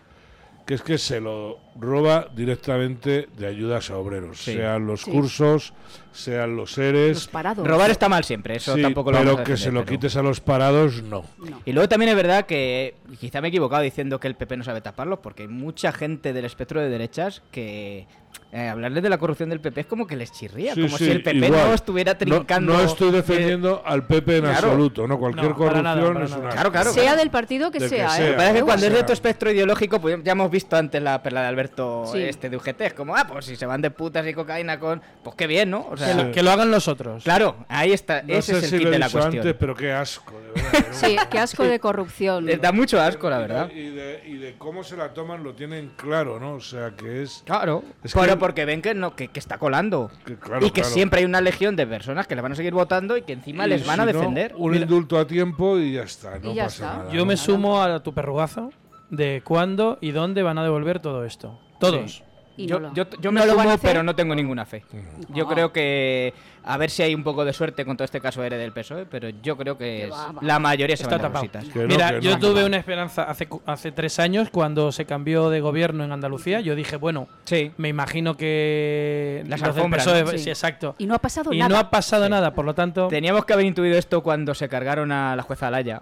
[0.65, 4.53] que es que se lo roba directamente de ayudas a obreros, Sí.
[4.53, 5.11] sean los Sí.
[5.11, 5.73] cursos,
[6.13, 7.09] sean los seres.
[7.15, 7.67] Los parados.
[7.67, 9.85] Robar está mal siempre, eso Sí, tampoco lo pero vamos a que se defender, lo
[9.85, 11.23] pero- quites a los parados, no.
[11.39, 11.61] No.
[11.65, 14.63] Y luego también es verdad que quizá me he equivocado diciendo que el PP no
[14.63, 18.05] sabe taparlos, porque hay mucha gente del espectro de derechas que
[18.53, 21.05] eh, hablarles de la corrupción del PP es como que les chirría, Sí, como sí,
[21.05, 21.67] si el PP igual.
[21.69, 22.73] no estuviera trincando.
[22.73, 24.67] No, no estoy eh, defendiendo al PP en claro.
[24.67, 25.17] absoluto, no.
[25.17, 26.37] Cualquier No, corrupción nada, es nada.
[26.37, 26.49] una.
[26.49, 26.91] Claro, claro.
[26.91, 28.17] Sea del partido que Del que sea.
[28.19, 28.35] ¿eh?
[28.49, 31.41] Lo que cuando es de tu espectro ideológico, pues ya hemos visto antes la perla
[31.43, 32.21] de Alberto Sí.
[32.21, 32.81] este de UGT.
[32.81, 35.01] Es como, ah, pues si se van de putas y cocaína con.
[35.23, 35.87] Pues qué bien, ¿no?
[35.89, 37.23] O sea, Que lo, que lo hagan los otros.
[37.23, 38.21] claro, ahí está.
[38.23, 39.37] No ese sé es el si kit lo he de la cuestión.
[39.37, 40.85] antes, pero qué asco, de verdad.
[40.91, 42.45] Sí, qué asco de corrupción.
[42.61, 43.69] Da mucho asco, la verdad.
[43.71, 46.55] Y de, y de cómo se la toman lo tienen claro, ¿no?
[46.55, 47.43] O sea, que es.
[47.45, 50.71] Claro, Es pero que- porque ven que no que, que está colando Que claro, y
[50.71, 50.93] que claro.
[50.93, 53.65] siempre hay una legión de personas que le van a seguir votando y que encima
[53.65, 54.53] Y les van a no, defender.
[54.57, 56.97] un Mira, indulto a tiempo y ya está, no Y ya pasa está.
[56.97, 57.11] nada.
[57.13, 58.71] Yo me sumo a tu perrugazo
[59.09, 61.59] de cuándo y dónde van a devolver todo esto.
[61.79, 62.23] Todos.
[62.63, 63.89] Y yo, no lo- yo, yo no me lo van a sumo, hacer.
[63.89, 64.83] pero no tengo ninguna fe.
[65.29, 65.53] Yo Ah.
[65.53, 68.57] creo que a ver si hay un poco de suerte con todo este caso ERE
[68.57, 70.41] del PSOE, pero yo creo que es- va, va.
[70.43, 71.49] la mayoría se Está van tapado.
[71.73, 72.39] Que no, Mira, que yo no.
[72.39, 76.59] tuve una esperanza hace, hace tres años cuando se cambió de gobierno en Andalucía.
[76.61, 77.71] Yo dije, bueno, Sí.
[77.77, 80.31] me imagino que Las los del PSOE, ¿no?
[80.31, 80.37] sí.
[80.39, 80.49] Sí.
[80.49, 80.95] exacto.
[80.97, 81.69] Y no ha pasado Y nada.
[81.69, 85.11] no ha pasado nada, por lo tanto, Teníamos que haber intuido esto cuando se cargaron
[85.11, 86.01] a la jueza Alaya.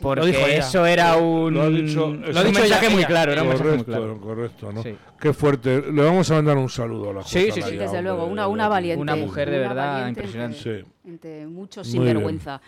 [0.00, 3.32] Porque Lo dijo eso era un, Lo ha dicho- lo ha dicho mensaje muy claro.
[3.32, 4.20] Era mensaje muy correcto, claro.
[4.20, 4.82] correcto, ¿no?
[4.82, 4.96] Sí.
[5.20, 5.82] Qué fuerte.
[5.92, 7.76] Le vamos a mandar un saludo a la Sí, sí, sí.
[7.76, 9.00] Desde luego, una, una valiente.
[9.02, 10.56] Una mujer de una verdad impresionante.
[10.56, 10.86] Entre, Sí.
[11.04, 12.60] entre muchos sinvergüenza.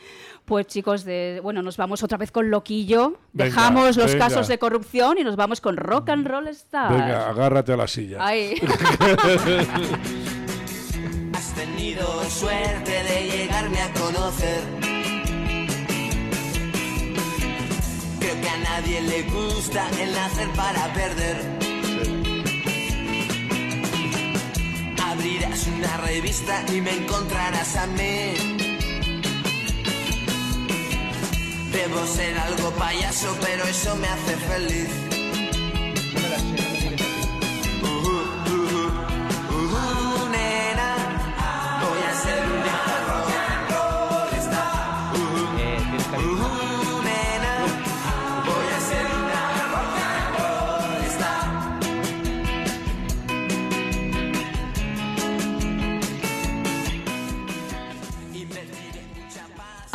[0.45, 3.15] Pues chicos, de, bueno, nos vamos otra vez con Loquillo.
[3.33, 4.27] Venga, Dejamos los venga.
[4.29, 6.91] casos de corrupción y nos vamos con Rock and Roll Stars.
[6.95, 8.19] Venga, agárrate a la silla.
[8.21, 8.55] Ay.
[11.35, 14.61] Has tenido suerte de llegarme a conocer.
[18.25, 21.37] Creo que a nadie le gusta el nacer para perder.
[24.99, 28.33] Abrirás una revista y me encontrarás a mí.
[31.71, 35.05] Debo ser algo payaso, pero eso me hace feliz.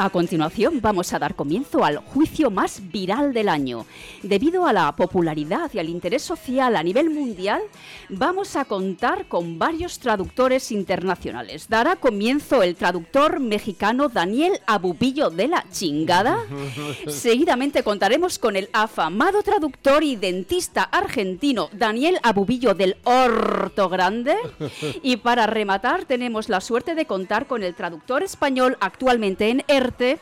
[0.01, 3.85] A continuación vamos a dar comienzo al juicio más viral del año.
[4.23, 7.61] Debido a la popularidad y al interés social a nivel mundial,
[8.07, 11.67] vamos a contar con varios traductores internacionales.
[11.67, 16.45] Dará comienzo el traductor mexicano Daniel Abubillo de la Chingada.
[17.09, 24.37] Seguidamente contaremos con el afamado traductor y dentista argentino Daniel Abubillo del Orto Grande.
[25.03, 30.19] Y para rematar tenemos la suerte de contar con el traductor español actualmente en ERTE,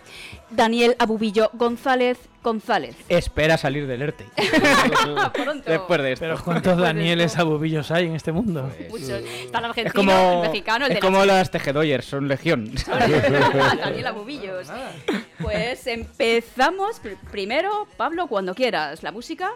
[0.49, 2.95] Daniel Abubillo González González.
[3.10, 4.25] Espera salir del ERTE.
[5.34, 5.69] Pronto.
[5.69, 6.25] Después de esto.
[6.25, 8.71] Pero ¿cuántos Danieles abubillos hay en este mundo?
[8.89, 9.10] Muchos.
[9.10, 11.34] Está el argentino, es como, el mexicano, el es de como la...
[11.38, 12.71] las tejedoyers, son legión.
[12.88, 14.67] Daniel Abubillos.
[15.41, 17.01] Pues empezamos.
[17.03, 19.03] Pr- Primero, Pablo, cuando quieras.
[19.03, 19.51] La música.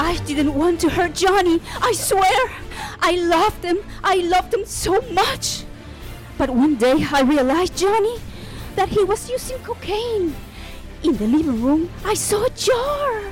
[0.00, 1.60] I didn't want to hurt Johnny.
[1.82, 2.40] I swear.
[3.02, 3.76] I loved him.
[4.02, 5.64] I loved him so much.
[6.38, 8.16] But one day I realized, Johnny,
[8.76, 10.34] that he was using cocaine.
[11.02, 13.28] In the living room, I saw a jar.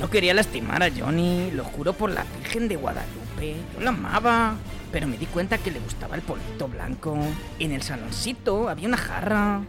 [0.00, 3.54] No quería lastimar a Johnny, lo juro por la Virgen de Guadalupe.
[3.74, 4.56] Yo la amaba.
[4.90, 7.16] Pero me di cuenta que le gustaba el polvito blanco.
[7.60, 9.62] En el saloncito había una jarra.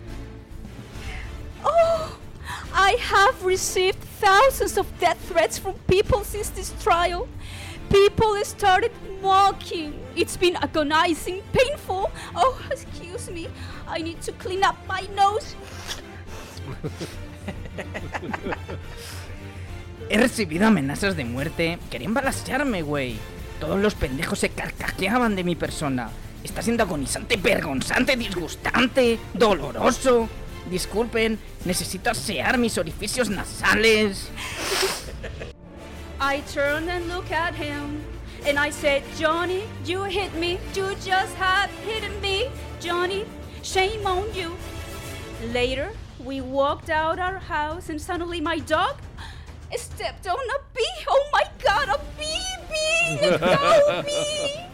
[1.63, 2.17] Oh,
[2.73, 7.27] I have received thousands of death threats from people since this trial.
[7.89, 9.93] People started mocking.
[10.15, 12.11] It's been agonizing, painful.
[12.35, 13.47] Oh, excuse me.
[13.87, 15.55] I need to clean up my nose.
[20.09, 21.79] He recibido amenazas de muerte.
[21.89, 23.17] Querían balasearme, güey.
[23.59, 26.09] Todos los pendejos se carcajeaban de mi persona.
[26.43, 30.29] Está siendo agonizante, vergonzante, disgustante, doloroso.
[30.69, 34.29] Disculpen, necesito asear mis orificios nasales.
[36.19, 38.03] I turned and looked at him.
[38.45, 40.59] And I said, Johnny, you hit me.
[40.73, 42.49] You just have hit me.
[42.79, 43.25] Johnny,
[43.63, 44.55] shame on you.
[45.53, 45.91] Later,
[46.23, 48.95] we walked out our house and suddenly my dog
[49.75, 51.05] stepped on a bee.
[51.07, 54.65] Oh my god, a bee, bee, let's go, bee.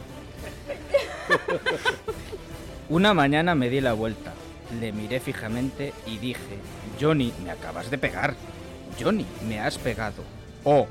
[2.89, 4.33] Una mañana me di la vuelta,
[4.79, 6.57] le miré fijamente y dije,
[6.99, 8.35] Johnny, me acabas de pegar.
[8.99, 10.23] Johnny, me has pegado.
[10.63, 10.87] Oh,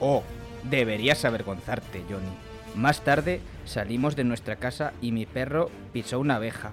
[0.00, 0.22] oh,
[0.64, 2.34] deberías avergonzarte, Johnny.
[2.74, 6.72] Más tarde salimos de nuestra casa y mi perro pisó una abeja.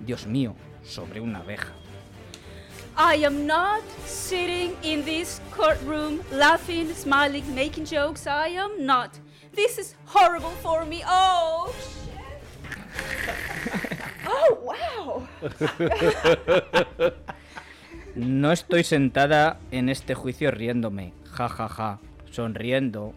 [0.00, 1.72] Dios mío, sobre una abeja.
[2.96, 8.26] I am not sitting in this courtroom laughing, smiling, making jokes.
[8.26, 9.18] I am not.
[9.54, 11.02] This is horrible for me.
[11.06, 11.92] Oh, shit.
[14.32, 15.28] Oh, wow.
[18.14, 21.98] No estoy sentada en este juicio riéndome, ja ja ja,
[22.30, 23.14] sonriendo,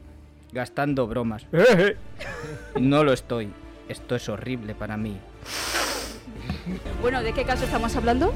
[0.54, 1.46] gastando bromas.
[2.80, 3.52] No lo estoy.
[3.90, 5.20] Esto es horrible para mí.
[7.02, 8.34] Bueno, ¿de qué caso estamos hablando?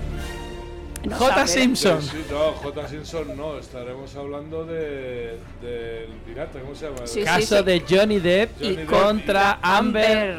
[1.06, 1.48] No J.
[1.48, 2.02] Simpson.
[2.02, 2.88] Sí, no, J.
[2.90, 7.06] Simpson no, estaremos hablando de, del pirata, ¿cómo se llama?
[7.08, 10.38] Sí, Caso de Johnny Depp Johnny Depp contra y Amber.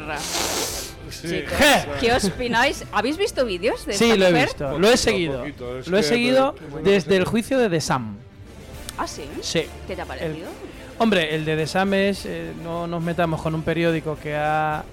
[1.09, 1.57] Sí, Chicos,
[1.99, 2.85] ¿Qué opináis?
[2.91, 5.39] ¿Habéis visto vídeos de Sí, lo he visto, lo he seguido.
[5.39, 8.15] poquito, Lo he seguido desde el juicio de The Sam.
[8.97, 9.23] Ah, sí.
[9.41, 9.65] Sí.
[9.87, 10.47] ¿Qué te ha parecido?
[10.99, 12.25] Hombre, el de The Sam es.
[12.25, 14.83] eh, no nos metamos con un periódico que ha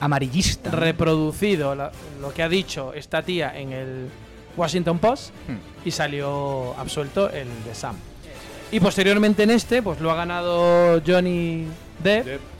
[0.00, 0.70] Amarillista.
[0.70, 4.08] reproducido la- lo que ha dicho esta tía en el
[4.56, 5.30] Washington Post
[5.84, 7.96] y salió absuelto el de Sam.
[8.72, 11.66] Y posteriormente en este, pues lo ha ganado Johnny.
[12.02, 12.55] Depp.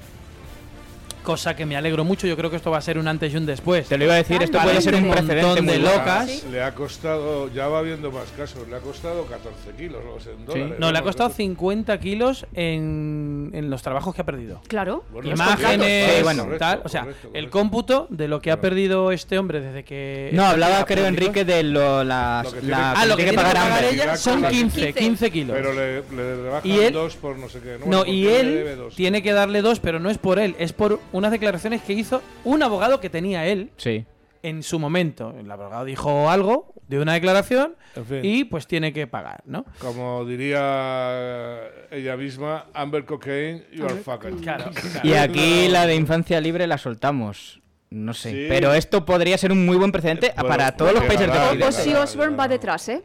[1.27, 2.29] Cosa que me alegro mucho.
[2.29, 3.89] Yo creo que esto va a ser un antes y un después.
[3.89, 6.45] Te lo iba a decir, esto puede ser un precedente de locas.
[6.53, 10.31] Le ha costado, ya va viendo más casos, le ha costado 14 kilos, no sé,
[10.31, 10.77] en dólares.
[10.79, 11.37] No, le ha costado sé.
[11.39, 14.61] 50 kilos en, en los trabajos que ha perdido.
[14.69, 15.03] Claro.
[15.13, 16.45] Bueno, Imágenes, bueno.
[16.45, 16.81] correcto, tal.
[16.85, 17.51] O sea, correcto, el correcto.
[17.59, 20.31] cómputo de lo que ha perdido este hombre desde que.
[20.33, 23.37] No, hablaba, creo, Enrique, de lo, la, Lo que tiene- la- Ah, lo que tiene
[23.37, 23.85] que pagar Amber.
[23.95, 24.93] ella son Con la 15, 15.
[25.01, 25.57] 15 kilos.
[25.57, 27.79] Pero le, le rebajan Y él- dos por no sé qué.
[27.85, 31.01] No, me y él tiene que darle dos, pero no es por él, es por
[31.17, 34.05] unas declaraciones que hizo un abogado que tenía él Sí.
[34.43, 35.35] en su momento.
[35.39, 38.21] El abogado dijo algo de una declaración En fin.
[38.23, 39.65] y pues tiene que pagar, ¿no?
[39.81, 44.39] Como diría ella misma, Amber Cocaine, you are fucking.
[44.39, 44.71] Claro.
[45.03, 47.61] Y aquí la de infancia libre la soltamos.
[47.91, 48.31] No sé.
[48.33, 48.47] Sí.
[48.49, 51.65] Pero esto podría ser un muy buen precedente para todos los países de la- Occidente.
[51.67, 53.03] Ozzy la- Osbourne va detrás, ¿eh?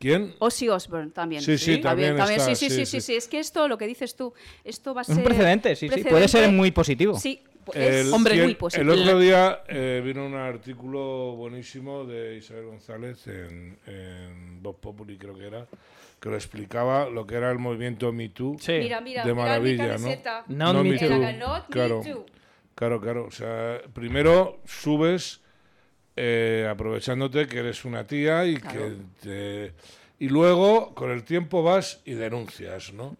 [0.00, 0.34] ¿Quién?
[0.40, 1.42] Ozzy Osbourne también.
[1.42, 2.86] Sí, sí, también está, Sí, sí, sí, sí, sí.
[2.86, 3.14] sí, sí.
[3.16, 4.32] Es que esto, lo que dices tú,
[4.64, 5.18] esto va a Es ser...
[5.18, 6.02] un precedente, sí, sí.
[6.04, 7.18] Puede ser muy positivo.
[7.18, 7.42] Sí,
[7.74, 8.92] es El, Hombre, cien- muy el positivo.
[8.94, 15.36] otro día eh, vino un artículo buenísimo de Isabel González en, en Voz Populi, creo
[15.36, 15.66] que era,
[16.18, 18.72] que lo explicaba lo que era el movimiento Me Too Sí.
[18.72, 20.16] Mira, mira, de mira maravilla, mi
[20.48, 20.72] ¿no?
[20.72, 21.08] No No Me Too.
[21.68, 22.02] Claro.
[22.74, 23.26] Claro, claro.
[23.26, 25.42] O sea, primero subes
[26.22, 29.72] eh, aprovechándote que eres una tía y que te...
[30.18, 33.16] Y luego, con el tiempo, vas y denuncias, ¿no?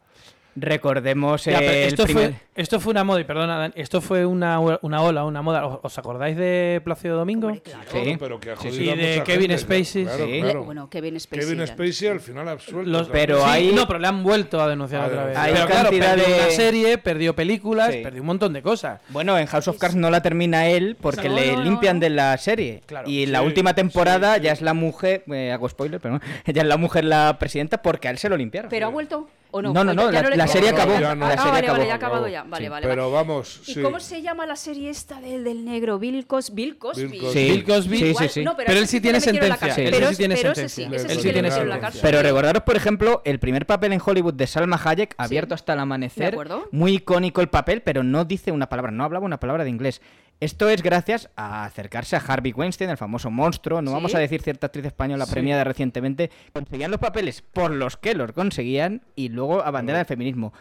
[0.61, 2.31] Recordemos Ya, pero el esto, primer...
[2.33, 5.67] fue, esto fue una moda, y perdona, esto fue una, una ola, una moda.
[5.67, 7.53] ¿Os- ¿Os acordáis de Plácido Domingo?
[7.53, 8.17] Sí.
[8.19, 8.91] pero que ha Sí, jodido sí.
[8.91, 10.05] a Y de mucha Kevin gente, Spacey.
[10.05, 10.41] Claro, Sí.
[10.41, 10.65] claro.
[10.65, 11.49] Bueno, Kevin Spacey.
[11.49, 12.91] Kevin Spacey al final absuelto.
[12.91, 13.09] Los-.
[13.09, 15.37] Pero Sí, hay- No, pero le han vuelto a denunciar otra vez.
[15.37, 18.01] hay pero claro, cantidad perdió de- una serie, perdió películas, Sí.
[18.03, 19.01] perdió un montón de cosas.
[19.09, 21.65] Bueno, en House of Cards no la termina él porque No, le no, no.
[21.65, 22.83] limpian de la serie.
[22.87, 23.09] Claro.
[23.09, 24.45] y en la última temporada sí, sí.
[24.47, 27.83] ya es la mujer, eh, hago spoiler, pero no, ya es la mujer la presidenta
[27.83, 28.69] porque a él se lo limpiaron.
[28.71, 29.73] ¿Pero ha vuelto o no?
[29.73, 31.73] No, no, ¿O no, la- le- la serie acabó, ya- la Ah, serie vale, acabó.
[31.79, 32.43] vale, ya ha acabado ya.
[32.45, 33.27] Vale, vale, Pero vale.
[33.29, 33.83] vamos, ¿Y sí.
[33.83, 35.99] cómo se llama la serie esta del, del negro?
[35.99, 37.07] Bill, Cos Bill Cosby.
[37.07, 37.33] Bill Cosby.
[37.33, 37.51] Sí.
[37.51, 37.97] Bill Cosby.
[37.99, 38.45] Sí, Igual- sí, sí.
[38.45, 40.69] no, Pero a él sí tiene sentencia, Pero sí tiene pero sentencia.
[40.69, 41.81] sí, Él sí sí tiene sentencia.
[41.81, 42.01] cárcel.
[42.03, 45.79] Pero recordaros, por ejemplo, el primer papel en Hollywood de Salma Hayek, abierto hasta el
[45.79, 46.33] ¿De amanecer.
[46.35, 46.69] acuerdo?
[46.73, 50.01] Muy icónico el papel, pero no dice una palabra, no hablaba una palabra de inglés.
[50.41, 53.83] Esto es gracias a acercarse a Harvey Weinstein, el famoso monstruo.
[53.83, 53.95] No Sí.
[53.95, 56.31] vamos a decir cierta actriz española premiada recientemente.
[56.55, 60.55] Conseguían los papeles por los que los conseguían y luego a bandera del feminismo.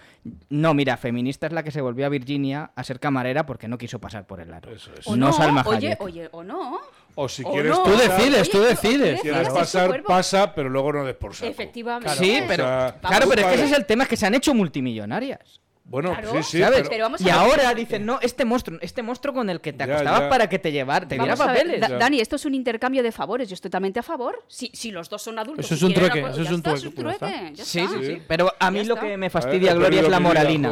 [0.49, 3.77] No, mira, feminista es la que se volvió a Virginia a ser camarera porque no
[3.77, 4.69] quiso pasar por el aro.
[4.69, 5.07] Eso es.
[5.07, 6.01] O no, no, Salma oye, Hayek.
[6.01, 6.77] oye, o no.
[7.15, 7.83] O si O quieres no.
[7.83, 9.21] Tú decides, tú decides.
[9.21, 11.49] quieres Es tu pasar, pasa, pero luego no des por saco.
[11.51, 12.15] Efectivamente.
[12.17, 14.25] Sí, O pero sea, claro, pero es que ese es el tema, es que se
[14.25, 15.61] han hecho multimillonarias.
[15.89, 16.81] Bueno, Claro, sí, sí, ¿Sabes?
[16.81, 16.89] pero...
[16.89, 19.83] Pero vamos a y ahora dicen, no, este monstruo, este monstruo con el que te
[19.83, 20.29] acostabas ya.
[20.29, 21.81] para que te llevar, te diera papeles.
[21.81, 21.97] Da-.
[21.97, 23.49] Dani, esto es un intercambio de favores.
[23.49, 24.43] Yo estoy totalmente a favor.
[24.47, 25.65] Si, si los dos son adultos.
[25.65, 28.21] Eso es un trueque, eso es un trueque, Sí, sí, sí.
[28.27, 30.71] Pero a mí lo que me fastidia, Gloria, es la moralina.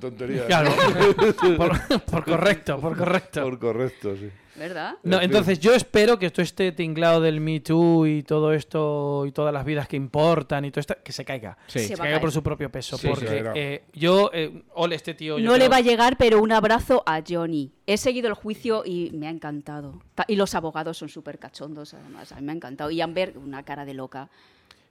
[0.00, 0.46] tonterías.
[0.46, 0.70] Claro.
[1.56, 3.42] por, por correcto, por correcto.
[3.42, 4.30] Por correcto, sí.
[4.54, 4.96] ¿Verdad?
[5.02, 5.24] No, fin.
[5.24, 9.52] entonces yo espero que esto esté tinglado del Me Too y todo esto y todas
[9.52, 11.56] las vidas que importan y todo esto, que se caiga.
[11.68, 11.80] Sí.
[11.80, 12.98] Se caiga por su propio peso.
[12.98, 15.38] Sí, porque eh, yo, eh, ole, este tío.
[15.38, 17.72] yo No le va a llegar, pero un abrazo a Johnny.
[17.86, 20.02] He seguido el juicio y me ha encantado.
[20.14, 22.30] Ta- Y los abogados son súper cachondos, además.
[22.32, 22.90] A mí me ha encantado.
[22.90, 24.28] Y Amber, una cara de loca.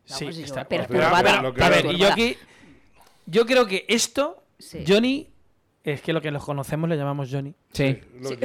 [0.05, 2.35] Sí, yo- está- perturbada, pero que- A ver, y yo aquí.
[3.27, 4.83] Yo creo que esto, Sí.
[4.87, 5.27] Johnny,
[5.83, 7.53] es que lo que los conocemos le llamamos Johnny.
[7.73, 7.99] Sí.
[8.23, 8.35] Sí.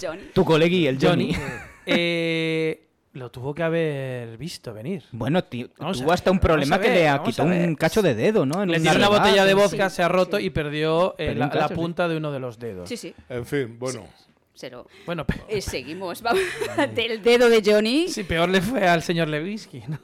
[0.00, 0.22] Johnny.
[0.34, 1.32] Tu colegui, el Johnny.
[1.34, 1.46] Johnny.
[1.86, 5.02] eh, lo tuvo que haber visto venir.
[5.12, 8.44] Bueno, tío, Vamos tuvo ver, hasta un problema que le quitó un cacho de dedo,
[8.46, 8.62] ¿no?
[8.62, 10.44] En Le tiró una botella de sí, vodka, se ha roto sí.
[10.44, 11.74] y perdió eh, la, un cacho, la sí.
[11.74, 12.88] punta de uno de los dedos.
[12.88, 13.14] Sí, sí.
[13.28, 14.06] En fin, bueno.
[14.54, 14.86] Cero.
[15.06, 16.20] Bueno, Eh, seguimos.
[16.20, 16.42] Vamos.
[16.94, 18.08] Del dedo de Johnny.
[18.08, 19.82] sí, peor le fue al señor Levinsky.
[19.88, 19.98] ¿no?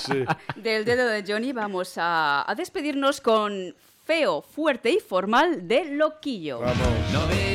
[0.00, 0.24] sí.
[0.56, 3.74] Del dedo de Johnny vamos a, a despedirnos con
[4.04, 6.60] feo, fuerte y formal de Loquillo.
[6.60, 7.53] Vamos.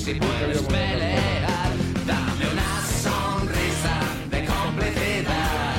[0.00, 1.70] Si puedes pelear?
[2.06, 5.74] Dame una sonrisa de complicidad.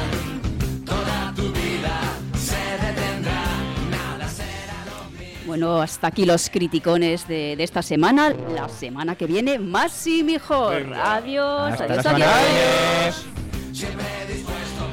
[0.86, 2.00] Toda tu vida
[2.36, 3.44] se detendrá,
[3.90, 5.48] nada será lo mismo.
[5.48, 8.30] Bueno, hasta aquí los criticones de, de esta semana.
[8.54, 10.84] La semana que viene, más y mejor.
[10.84, 11.16] Venga.
[11.16, 13.26] Adiós, Hasta adiós, adiós.
[13.74, 14.91] Siempre dispuesto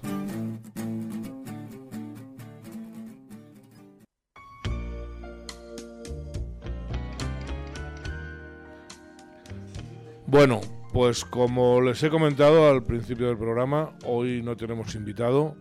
[10.28, 10.60] Bueno,
[10.92, 15.56] pues como les he comentado al principio del programa, hoy no tenemos invitado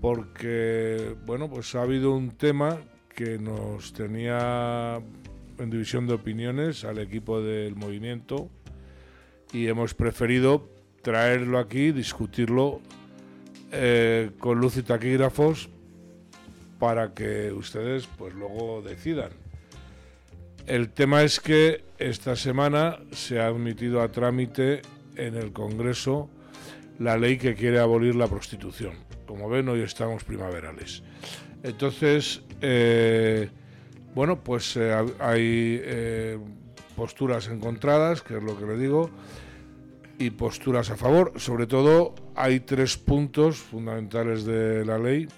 [0.00, 2.80] porque, bueno, pues ha habido un tema
[3.14, 5.00] que nos tenía
[5.58, 8.48] en división de opiniones al equipo del movimiento
[9.52, 10.68] y hemos preferido
[11.02, 12.80] traerlo aquí, discutirlo
[13.70, 15.68] eh, con luz y taquígrafos
[16.78, 19.30] para que ustedes pues luego decidan.
[20.66, 24.82] El tema es que esta semana se ha admitido a trámite
[25.16, 26.30] en el Congreso
[26.98, 28.94] la ley que quiere abolir la prostitución.
[29.26, 31.02] Como ven, hoy estamos primaverales.
[31.62, 33.50] Entonces, eh,
[34.14, 36.38] bueno, pues eh, hay eh,
[36.96, 39.10] posturas encontradas, que es lo que le digo,
[40.18, 41.32] y posturas a favor.
[41.36, 45.28] Sobre todo, hay tres puntos fundamentales de la ley.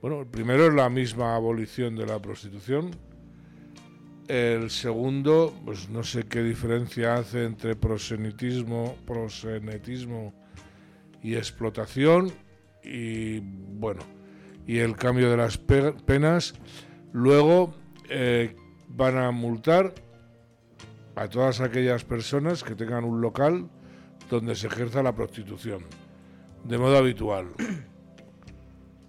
[0.00, 2.92] Bueno, el primero es la misma abolición de la prostitución,
[4.28, 10.34] el segundo, pues no sé qué diferencia hace entre prosenitismo, prosenetismo
[11.22, 12.30] y explotación.
[12.84, 14.02] Y bueno,
[14.68, 16.54] y el cambio de las pe- penas.
[17.12, 17.74] Luego
[18.08, 18.54] eh,
[18.88, 19.92] van a multar
[21.16, 23.68] a todas aquellas personas que tengan un local
[24.30, 25.82] donde se ejerza la prostitución,
[26.62, 27.46] de modo habitual.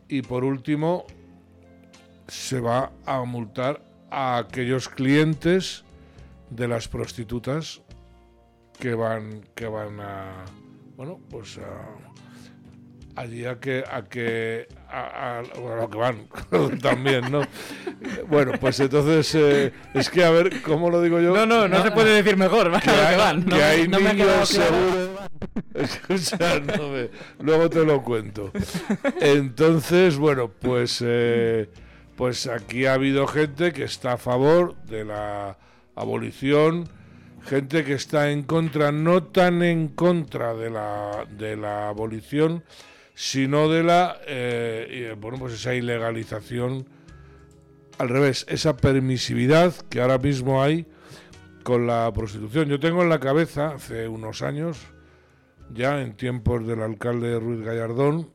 [0.07, 1.05] Y por último,
[2.27, 5.83] se va a multar a aquellos clientes
[6.49, 7.81] de las prostitutas
[8.79, 10.45] que van que van a
[10.95, 11.85] bueno pues a
[13.19, 16.27] allí a que a que a, a- bueno, a lo que van
[16.81, 17.41] también no
[18.27, 21.83] bueno pues entonces eh, es que a ver cómo lo digo yo No, no, no
[21.83, 23.43] se puede decir mejor, van que a lo que van.
[23.43, 24.75] que No hay no me ha quedado niños claro.
[24.75, 25.19] seguro
[25.73, 28.51] Escucha, no me- luego te lo cuento.
[29.21, 31.69] Entonces, bueno, pues, eh,
[32.17, 35.57] pues aquí ha habido gente que está a favor de la
[35.95, 36.89] abolición,
[37.45, 42.63] gente que está en contra, no tan en contra de la, de la abolición,
[43.19, 46.87] sino de la, eh, eh, bueno, pues esa ilegalización,
[47.97, 50.87] al revés, esa permisividad que ahora mismo hay
[51.63, 52.69] con la prostitución.
[52.69, 54.79] Yo tengo en la cabeza, hace unos años,
[55.73, 58.31] ya en tiempos del alcalde Ruiz Gallardón,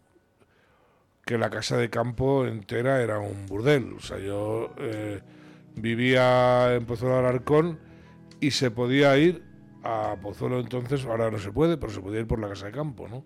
[1.24, 3.94] que la casa de campo entera era un burdel.
[3.94, 5.22] O sea, yo eh,
[5.76, 7.78] vivía en Pozuelo de Alarcón
[8.38, 9.44] y se podía ir
[9.82, 12.72] a Pozuelo entonces, ahora no se puede, pero se podía ir por la casa de
[12.72, 13.24] campo, ¿no?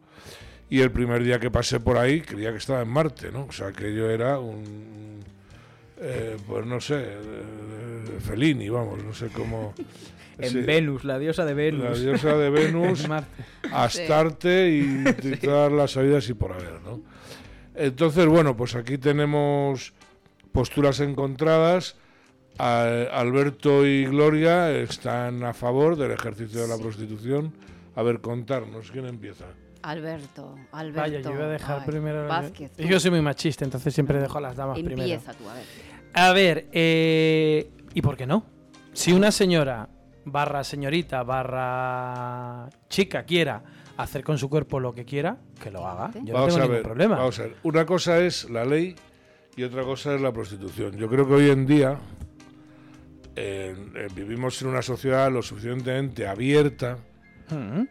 [0.70, 3.46] Y el primer día que pasé por ahí creía que estaba en Marte, ¿no?
[3.48, 5.20] O sea, que yo era un...
[6.00, 9.74] eh, pues no sé, eh, Fellini, vamos, no sé cómo...
[10.40, 10.61] En Sí.
[10.61, 11.83] Venus, la diosa de Venus.
[11.83, 13.42] La diosa de Venus, Marte.
[13.72, 17.00] Astarte y, y todas las sabidas y por haber, ¿no?
[17.74, 19.92] Entonces, bueno, pues aquí tenemos
[20.52, 21.96] posturas encontradas.
[22.57, 27.52] A- Alberto y Gloria están a favor del ejercicio de la prostitución.
[27.96, 29.46] A ver, contarnos, ¿quién empieza?
[29.88, 31.01] Alberto, Alberto.
[31.01, 32.29] Vaya, yo iba a dejar Ay, primero.
[32.29, 32.72] Vázquez.
[32.77, 35.01] Yo soy muy machista, entonces siempre dejo a las damas primero.
[35.01, 35.64] Empieza tú, a ver.
[36.12, 38.44] A ver, eh, ¿y por qué no?
[38.92, 39.88] Si una señora,
[40.27, 43.62] barra señorita, barra chica quiera
[43.96, 46.11] hacer con su cuerpo lo que quiera, que lo haga.
[46.22, 47.16] Yo no vamos tengo a ningún ver, problema.
[47.16, 47.57] vamos a ver.
[47.62, 48.94] Una cosa es la ley
[49.57, 50.96] y otra cosa es la prostitución.
[50.98, 51.98] Yo creo que hoy en día
[53.37, 56.98] eh, eh, vivimos en una sociedad lo suficientemente abierta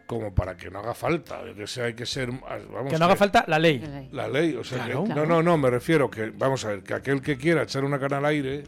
[0.06, 1.40] Como para que no haga falta.
[1.56, 2.30] Que sea, hay que ser.
[2.48, 4.08] ah, Vamos, Que no haga falta la ley.
[4.12, 5.04] La ley, o sea, Claro.
[5.04, 5.26] que- Claro.
[5.28, 8.00] no, no, no, me refiero que, vamos a ver, que aquel que quiera echar una
[8.00, 8.64] cana al aire,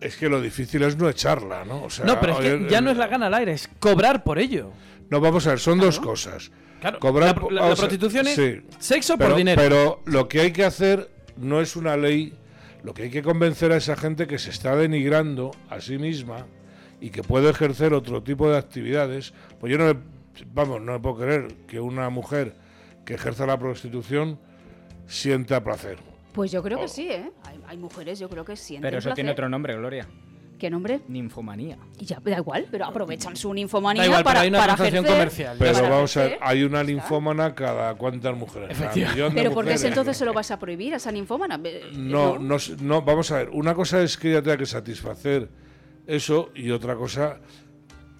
[0.00, 1.84] es que lo difícil es no echarla, ¿no?
[1.84, 3.68] O sea, no, pero es que ya eh, no es la gana al aire, es
[3.80, 4.70] cobrar por ello.
[5.08, 6.50] No, vamos a ver, son dos cosas.
[6.80, 8.60] Claro, Cobrar la- prostitución es sí.
[8.78, 9.60] sexo por dinero.
[9.60, 12.34] Pero lo que hay que hacer no es una ley,
[12.82, 16.46] lo que hay que convencer a esa gente que se está denigrando a sí misma
[17.00, 19.32] y que puede ejercer otro tipo de actividades.
[19.60, 20.00] Pues yo no, me-
[20.52, 22.54] vamos, no me puedo creer que una mujer
[23.04, 24.38] que ejerza la prostitución
[25.06, 25.98] sienta placer.
[26.32, 26.82] Pues yo creo Oh.
[26.82, 27.30] que sí, ¿eh?
[27.44, 29.14] Hay, hay mujeres, yo creo que sienten Pero eso placer.
[29.16, 30.06] tiene otro nombre, Gloria.
[30.58, 31.00] ¿Qué nombre?
[31.08, 31.76] Ninfomanía.
[31.98, 34.74] Y ya, da igual, pero aprovechan su ninfomanía Da igual, pero para, hay una para
[34.74, 35.56] transacción ejercer- comercial.
[35.58, 38.74] Pero para vamos a ver, hay una linfómana cada cuántas mujeres.
[38.78, 38.90] Pero
[39.52, 39.84] ¿por qué mujeres.
[39.84, 41.60] entonces se lo vas a prohibir a esa ninfómana?
[41.62, 43.50] Eh, No, no, s- no, vamos a ver.
[43.50, 45.50] Una cosa es que ella tenga que satisfacer
[46.06, 47.38] eso y otra cosa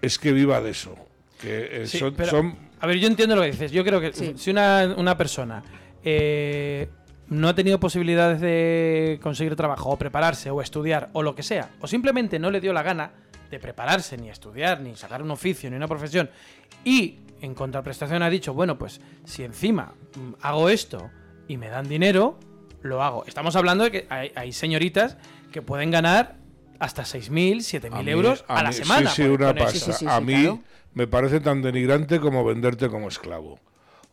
[0.02, 0.94] es que viva de eso.
[1.40, 3.72] Que eh, Sí, son, pero, son- A ver, yo entiendo lo que dices.
[3.72, 4.34] Yo creo que Sí.
[4.36, 5.62] si una, una persona
[6.04, 6.88] eh,
[7.28, 11.70] no ha tenido posibilidades de conseguir trabajo o prepararse o estudiar o lo que sea,
[11.80, 13.10] o simplemente no le dio la gana
[13.50, 16.30] de prepararse, ni estudiar, ni sacar un oficio, ni una profesión,
[16.84, 21.10] y en contraprestación ha dicho, bueno, pues si encima mm, hago esto
[21.48, 22.38] y me dan dinero,
[22.82, 23.24] lo hago.
[23.26, 25.16] Estamos hablando de que hay, hay señoritas
[25.52, 26.36] que pueden ganar
[26.78, 29.10] hasta 6.000, 7.000 mí- euros a, la mí- semana.
[29.10, 30.14] Sí, sí, por- una pasta.
[30.16, 30.60] a mí
[30.94, 33.58] me parece tan denigrante como venderte como esclavo.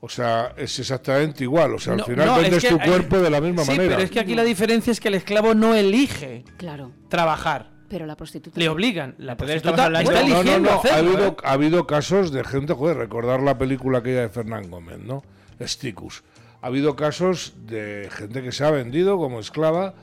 [0.01, 1.73] O sea, es exactamente igual.
[1.75, 3.71] O sea, No, al final no, es vendes que tu cuerpo de la misma sí,
[3.71, 3.89] manera.
[3.95, 6.91] pero es que aquí la diferencia es que el esclavo no elige Claro.
[7.07, 7.71] trabajar.
[7.87, 8.59] Pero la prostituta.
[8.59, 9.15] Le obligan.
[9.19, 11.35] La prostituta hablando- está No, no, eligiendo no, ha hacerlo, habido, ¿eh?
[11.43, 15.23] ha habido casos de gente, joder, recordar la película aquella de Fernán Gómez, ¿no?
[15.61, 16.23] Sticus.
[16.61, 19.93] Ha habido casos de gente que se ha vendido como esclava,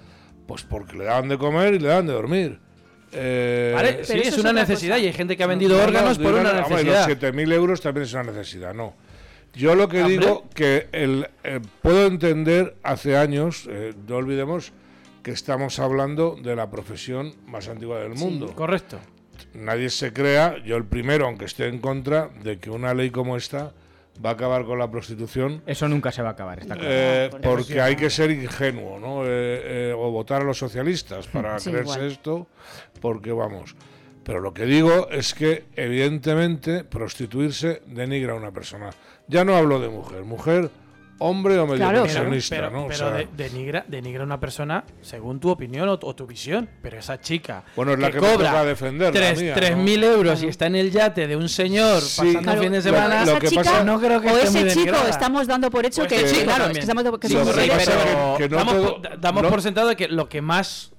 [0.50, 2.58] pues porque le daban de comer y le daban de dormir.
[3.12, 5.04] Eh, Vale, sí, es una necesidad cosa.
[5.04, 7.08] y hay gente que ha vendido no, no, órganos por una no, hombre, necesidad.
[7.08, 8.96] Los 7.000 euros también es una necesidad, no.
[9.54, 10.18] Yo lo que Hombre.
[10.18, 14.72] digo que el, eh, puedo entender hace años, eh, no olvidemos
[15.22, 18.52] que estamos hablando de la profesión más antigua del mundo.
[18.56, 18.98] Correcto.
[19.54, 23.36] Nadie se crea, yo el primero, aunque esté en contra, de que una ley como
[23.36, 23.72] esta
[24.24, 25.62] va a acabar con la prostitución.
[25.66, 26.88] Eso nunca se va a acabar, está claro.
[26.92, 29.24] eh, porque hay que ser ingenuo, ¿no?
[29.24, 29.28] Eh,
[29.90, 32.10] eh, o votar a los socialistas para Sí, creerse igual.
[32.10, 32.46] esto,
[33.00, 33.74] porque vamos.
[34.22, 38.90] Pero lo que digo es que, evidentemente, prostituirse denigra a una persona.
[39.28, 40.70] Ya no hablo de mujer, mujer,
[41.20, 42.02] hombre o medio Claro.
[42.02, 42.84] pensionista, pero ¿no?
[42.84, 46.26] O pero sea, de- denigra, denigra a una persona según tu opinión o, o tu
[46.26, 46.68] visión.
[46.82, 50.02] Pero esa chica Bueno, es la que me cobra toca defender, la tres- mía, 3.000
[50.04, 52.16] euros y está en el yate de un señor Sí.
[52.18, 54.28] pasando Claro, un fin de lo- semana, lo esa que chica pasa- no creo que
[54.30, 55.08] o ese chico denigrada.
[55.10, 56.74] estamos dando por hecho Pues que el chico claro, también.
[56.74, 59.20] que estamos dando- que Sí, son lo es que- pero que no damos, todo- por,
[59.20, 60.92] damos no- por sentado de que lo que más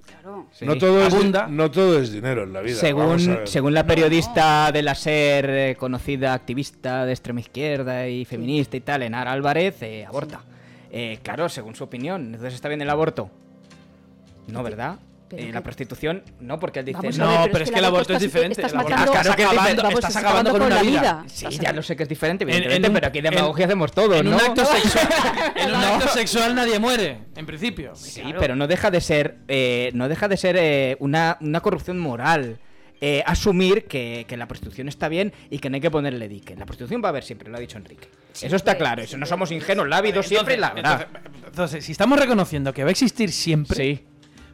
[0.51, 0.65] Sí.
[0.65, 1.15] no, todo es,
[1.49, 2.75] no todo es dinero en la vida.
[2.75, 8.77] Según, según la periodista de la SER, eh, conocida activista de extrema izquierda y feminista
[8.77, 10.41] y tal, Enara Álvarez, eh, aborta.
[10.91, 12.25] Eh, claro, según su opinión.
[12.25, 13.29] Entonces está bien el aborto.
[14.47, 14.99] No, ¿verdad?
[15.31, 16.97] Pero que- la prostitución, no, porque él dice.
[16.97, 18.61] Vamos no, ver, pero pero es que el la aborto es diferente.
[18.61, 19.83] estás matando- Claro que acabando.
[19.83, 21.01] Vamos, estás acabando con una vida.
[21.01, 21.23] vida.
[21.27, 23.65] Sí, ya lo sé que es diferente, En- evidentemente, en un- pero aquí en- demagogia
[23.65, 24.35] hacemos todos, En ¿no?
[24.35, 25.07] un acto sexual,
[25.55, 27.95] en un acto sexual nadie muere, en principio.
[27.95, 31.97] Sí, pero no deja de ser, eh, no deja de ser eh, una, una corrupción
[31.99, 32.59] moral.
[33.03, 36.55] eh, asumir que, que la prostitución está bien y que no hay que ponerle dique.
[36.55, 38.07] La prostitución va a haber siempre, lo ha dicho Enrique.
[38.39, 40.71] eso está claro, eso no somos ingenuos, la ha habido siempre y la.
[40.75, 41.07] Entonces,
[41.47, 44.05] entonces, si estamos reconociendo que va a existir siempre, Sí.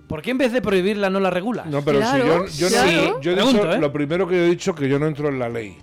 [0.07, 1.65] ¿Por qué en vez de prohibirla no la regulas?
[1.67, 2.91] No, pero Claro, si yo, yo claro.
[3.15, 3.79] no, yo he Pregunto, dicho, ¿eh?
[3.79, 5.77] lo primero que yo he dicho que yo no entro en la ley.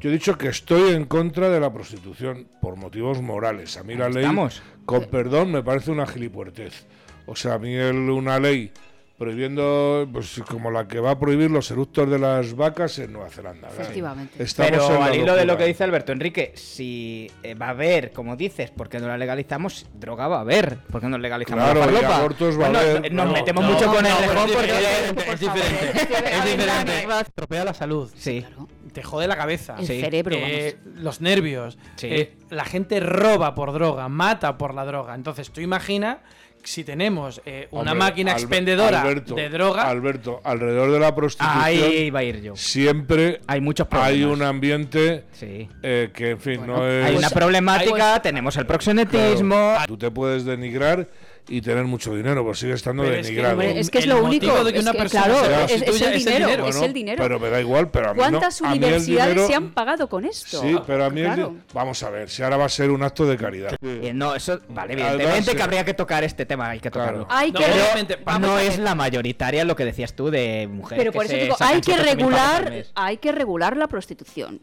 [0.00, 3.76] Yo he dicho que estoy en contra de la prostitución por motivos morales.
[3.76, 4.62] A mí la ley, estamos.
[4.84, 6.86] con perdón, me parece una gilipuertez.
[7.26, 8.70] O sea, a mí el- una ley
[9.18, 13.28] prohibiendo, pues como la que va a prohibir los eructos de las vacas en Nueva
[13.28, 13.68] Zelanda.
[13.68, 13.80] ¿verdad?
[13.82, 14.44] Efectivamente.
[14.56, 18.36] Pero al hilo de lo que dice Alberto Enrique, si eh, va a haber, como
[18.36, 22.04] dices, porque no la legalizamos, droga va a haber, porque no legalizamos Claro, la y
[22.04, 23.12] abortos va a haber.
[23.12, 24.72] Nos No, metemos No, mucho con no, el lejón es porque...
[24.72, 25.90] diferente, es diferente,
[26.36, 27.06] es diferente.
[27.20, 28.44] Estropea la salud, Sí,
[28.92, 29.76] te jode la cabeza.
[29.78, 30.00] El Sí.
[30.00, 31.76] cerebro, Eh, los nervios.
[31.96, 32.06] Sí.
[32.08, 35.14] Eh, la gente roba por droga, mata por la droga.
[35.16, 36.20] Entonces, tú imagina
[36.68, 39.88] si tenemos eh, una Hombre, máquina Albe- expendedora Alberto, de droga.
[39.88, 42.56] Alberto, alrededor de la prostitución ahí iba a ir yo.
[42.56, 44.12] siempre Hay muchos problemas.
[44.12, 45.68] hay un ambiente Sí.
[45.82, 47.06] eh, que, en fin, no es...
[47.06, 49.74] Hay una problemática, tenemos el proxenetismo.
[49.86, 51.08] Tú te puedes denigrar
[51.48, 53.60] y tener mucho dinero, pues sigue estando Pero es que, denigrado.
[53.62, 54.64] Es que es lo único.
[54.64, 56.92] de que es una que, persona claro, es, es el es el dinero, es el
[56.92, 57.22] dinero.
[57.22, 58.28] Pero me da igual, pero a mí no.
[58.30, 60.60] ¿Cuántas el universidades dinero- se han pagado con esto?
[60.60, 61.54] Sí, pero a mí Claro.
[61.72, 63.74] Vamos a ver, si ahora va a ser un acto de caridad.
[63.82, 67.24] Eh, no, eso, vale, evidentemente que habría que tocar este tema, hay que Claro.
[67.24, 67.26] tocarlo.
[67.30, 70.98] Hay No, que, no es la mayoritaria lo que decías tú de mujeres.
[71.02, 72.16] pero por que eso se digo, hay que 700.000 pavos al
[72.64, 74.60] regular, hay que regular la prostitución.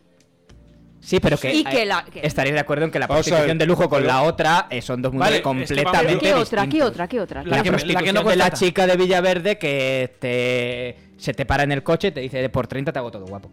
[1.05, 3.57] Sí, pero que, Y que la- que- estaréis de acuerdo en que la Vamos prostitución
[3.59, 6.33] de lujo con pero- la otra eh, son dos mundos Vale, es que completamente ¿Qué
[6.33, 6.67] otra?
[6.67, 7.07] ¿Qué otra?
[7.07, 7.43] ¿Qué otra?
[7.43, 11.45] La, La que- la que no de la chica de Villaverde que te se te
[11.45, 13.51] para en el coche y te dice por 30 te hago todo guapo.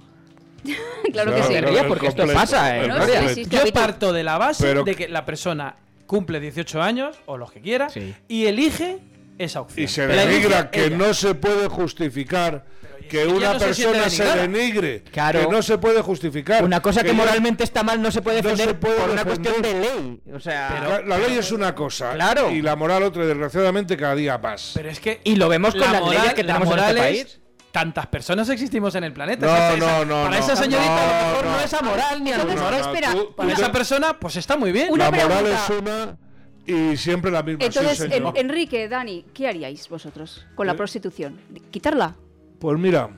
[1.12, 1.54] claro que sí.
[1.88, 2.88] porque esto pasa, ¿eh?
[2.88, 3.46] No, sí, sí.
[3.48, 5.76] Yo parto de la base Pero- de que la persona
[6.06, 8.14] cumple 18 años o los que quiera Sí.
[8.28, 8.98] y elige
[9.38, 9.84] esa opción.
[9.84, 10.96] Y se denigra que ella.
[10.96, 12.64] no se puede justificar
[13.08, 14.42] que una no se persona se denigrada.
[14.48, 15.02] denigre.
[15.12, 15.40] Claro.
[15.40, 16.64] Que no se puede justificar.
[16.64, 19.10] Una cosa que, yo- moralmente está mal no se puede no defender se puede por
[19.10, 19.52] una defender.
[19.52, 20.20] cuestión de ley.
[20.34, 22.50] O sea, La- la ley es una cosa Claro.
[22.50, 24.72] y la moral otra, desgraciadamente cada día más.
[24.74, 26.84] Pero es que y lo vemos con la las moral, leyes que la tenemos en
[26.84, 27.38] este país.
[27.72, 29.46] Tantas personas existimos en el planeta.
[29.46, 30.44] No, Esa- no, esa- no, Para no.
[30.44, 31.64] esa señorita a lo mejor No, no, no.
[31.64, 32.74] es amoral ni anormal.
[32.74, 34.88] espera, tú- Para tú- esa persona, pues está muy bien.
[34.90, 35.64] Una la moral pregunta.
[35.64, 36.18] es una
[36.66, 37.60] y siempre la misma.
[37.62, 38.34] sí, Entonces, señor.
[38.36, 40.76] en- Enrique, Dani, ¿qué haríais vosotros con la Eh.
[40.76, 41.40] prostitución?
[41.70, 42.14] ¿Quitarla?
[42.62, 43.10] Pues mira,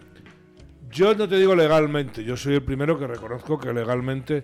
[0.90, 4.42] yo no te digo legalmente, yo soy el primero que reconozco que legalmente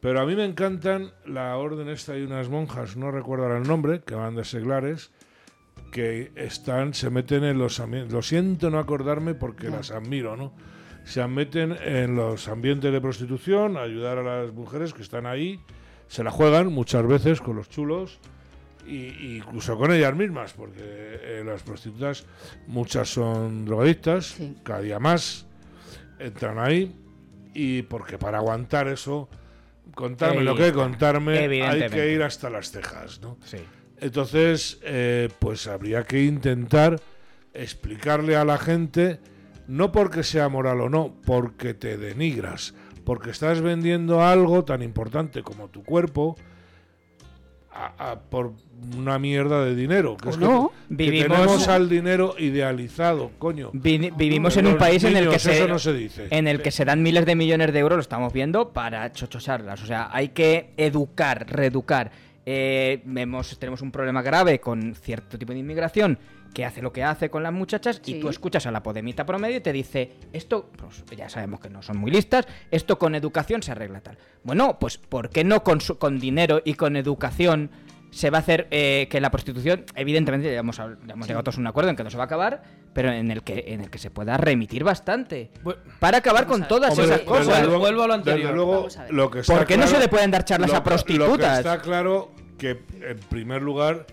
[0.00, 3.68] Pero a mí me encantan la orden esta y unas monjas, no recuerdo ahora el
[3.68, 5.12] nombre, que van de seglares,
[5.92, 8.12] que están, se meten en los ambientes.
[8.12, 10.54] Lo siento no acordarme porque las admiro, ¿no?
[11.04, 15.60] Se meten en los ambientes de prostitución, a ayudar a las mujeres que están ahí,
[16.08, 18.18] se la juegan muchas veces con los chulos.
[18.86, 22.24] Y, incluso con ellas mismas, porque eh, las prostitutas,
[22.66, 25.46] muchas son drogadictas, cada día más
[26.18, 26.94] entran ahí,
[27.54, 29.28] y porque para aguantar eso,
[29.94, 33.38] contarme lo que hay contarme, hay que ir hasta las cejas, ¿no?
[33.44, 33.58] Sí.
[33.98, 37.00] Entonces, eh, pues habría que intentar
[37.54, 39.20] explicarle a la gente,
[39.68, 42.74] no porque sea moral o no, porque te denigras,
[43.04, 46.36] porque estás vendiendo algo tan importante como tu cuerpo
[47.74, 48.52] a- a- por
[48.98, 50.16] una mierda de dinero.
[50.16, 50.72] Que es no.
[50.88, 53.70] que, que Vivimos- tenemos al dinero idealizado, coño.
[53.72, 56.26] Vi- vivimos en un país en el que se, eso no se dice.
[56.30, 59.82] en el que se dan miles de millones de euros, lo estamos viendo, para chochosarlas.
[59.82, 62.10] O sea, hay que educar, reeducar.
[62.44, 66.18] Eh, vemos, tenemos un problema grave con cierto tipo de inmigración
[66.54, 69.56] que hace lo que hace con las muchachas y tú escuchas a la podemita promedio
[69.56, 73.62] y te dice, esto, pues ya sabemos que no son muy listas, esto con educación
[73.62, 74.18] se arregla tal.
[74.44, 77.70] Bueno, pues ¿por qué no con, su- con dinero y con educación
[78.10, 81.44] se va a hacer eh, que la prostitución, evidentemente ya hemos, habl- ya hemos llegado
[81.44, 83.64] todos a un acuerdo en que no se va a acabar, pero en el que,
[83.68, 85.50] en el que se pueda remitir bastante.
[85.98, 87.62] para acabar con todas Hombre, esas desde cosas.
[87.64, 88.54] luego- vuelvo a lo desde anterior.
[88.54, 90.84] luego, a lo que está ¿Por qué no se le pueden dar charlas lo a
[90.84, 91.58] que- Lo que prostitutas?
[91.58, 94.06] está claro que, en primer lugar,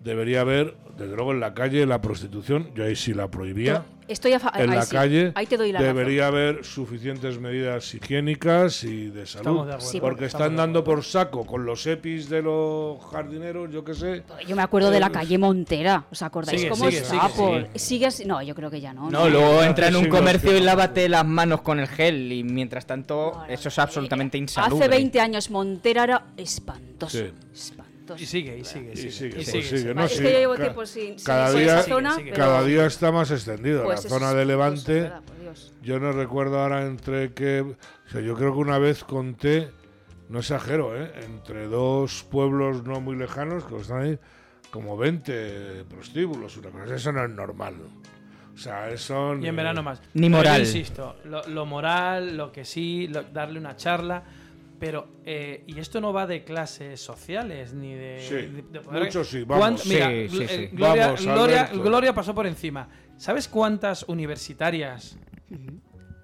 [0.00, 2.70] debería haber, desde luego, en la calle la prostitución.
[2.74, 3.84] Yo ahí sí la prohibía.
[4.06, 7.40] Estoy a fa- en ahí la sí, calle ahí te doy la debería haber suficientes
[7.40, 9.66] medidas higiénicas y de salud.
[9.66, 9.80] De.
[9.80, 14.22] Sí, porque están dando por saco con los EPIs de los jardineros, yo qué sé.
[14.46, 16.04] Yo me acuerdo de la Eh, calle Montera.
[16.10, 17.28] ¿Os acordáis Sigue, cómo sigue, estaba?
[17.30, 17.78] sigue, por- sigue.
[17.78, 19.10] sigue así- No, yo creo que ya no.
[19.10, 22.84] No, luego entra en un comercio y lávate las manos con el gel y mientras
[22.86, 24.84] tanto eso es absolutamente insalubre.
[24.84, 27.16] Hace 20 años Montera era espantoso.
[27.18, 27.24] Sí.
[27.54, 27.93] Espantoso.
[28.18, 29.28] Y sigue, y sigue, Y sigue.
[29.28, 29.94] y pues sigue, sigue, sigue.
[29.94, 32.62] no, Es sí, que yo llevo ca- tiempo sin- cada día, esa zona, pero- cada
[32.64, 33.84] día está más extendido.
[33.84, 35.22] Pues la zona de Levante, verdad,
[35.82, 37.60] yo no recuerdo ahora entre que...
[37.62, 39.70] O sea, yo creo que una vez conté,
[40.28, 41.12] no exagero, ¿eh?
[41.24, 44.18] entre dos pueblos no muy lejanos, que están ahí,
[44.70, 46.94] como 20 prostíbulos, una cosa.
[46.94, 47.74] Eso no es normal.
[48.54, 49.34] O sea, eso...
[49.36, 50.00] Y en verano más.
[50.14, 50.60] Ni Pero moral.
[50.60, 54.22] insisto, lo, lo moral, lo que sí, lo- darle una charla.
[54.78, 58.20] Pero, eh, y esto no va de clases sociales ni de.
[58.20, 59.86] Sí, de- de poder- mucho sí, ¿Cuán- vamos.
[59.86, 60.54] Mira, Sí, sí, Gl- sí.
[60.54, 62.88] eh, Gloria, Vamos, Gloria, pasó por encima.
[63.16, 65.16] ¿Sabes cuántas universitarias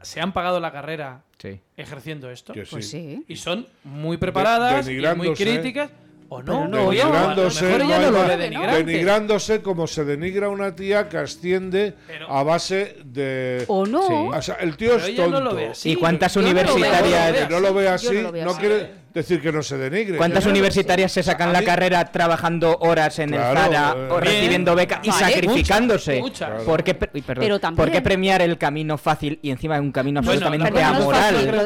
[0.03, 1.61] se han pagado la carrera Sí.
[1.77, 2.53] ejerciendo esto?
[2.53, 3.25] Que Pues sí.
[3.29, 5.91] Y son muy preparadas y muy críticas.
[6.33, 8.39] O no, no, oye, a lo denigrándose, mejor ella no no lo hay ve más.
[8.39, 8.85] denigrante.
[8.85, 13.65] denigrándose como se denigra una tía que asciende Pero- a base de...
[13.67, 14.07] O no.
[14.07, 14.15] Sí.
[14.39, 15.31] O sea, el tío Pero es tonto.
[15.33, 15.91] no lo ve así.
[15.91, 18.61] ¿Y cuántas universitarias Que no lo ve así, no lo así.
[18.61, 20.17] quiere decir que no se denigre.
[20.17, 24.21] ¿Cuántas universitarias se sacan la mí- carrera trabajando horas en Claro, el Zara eh, o
[24.21, 24.25] Bien.
[24.25, 25.25] recibiendo beca y Vale.
[25.35, 26.21] sacrificándose?
[26.21, 26.63] Muchas, muchas.
[26.65, 27.43] ¿Por qué, pre- uy, perdón.
[27.45, 31.35] Pero también- ¿Por qué premiar el camino fácil y encima un camino absolutamente no amoral?
[31.35, 31.59] eh, pero-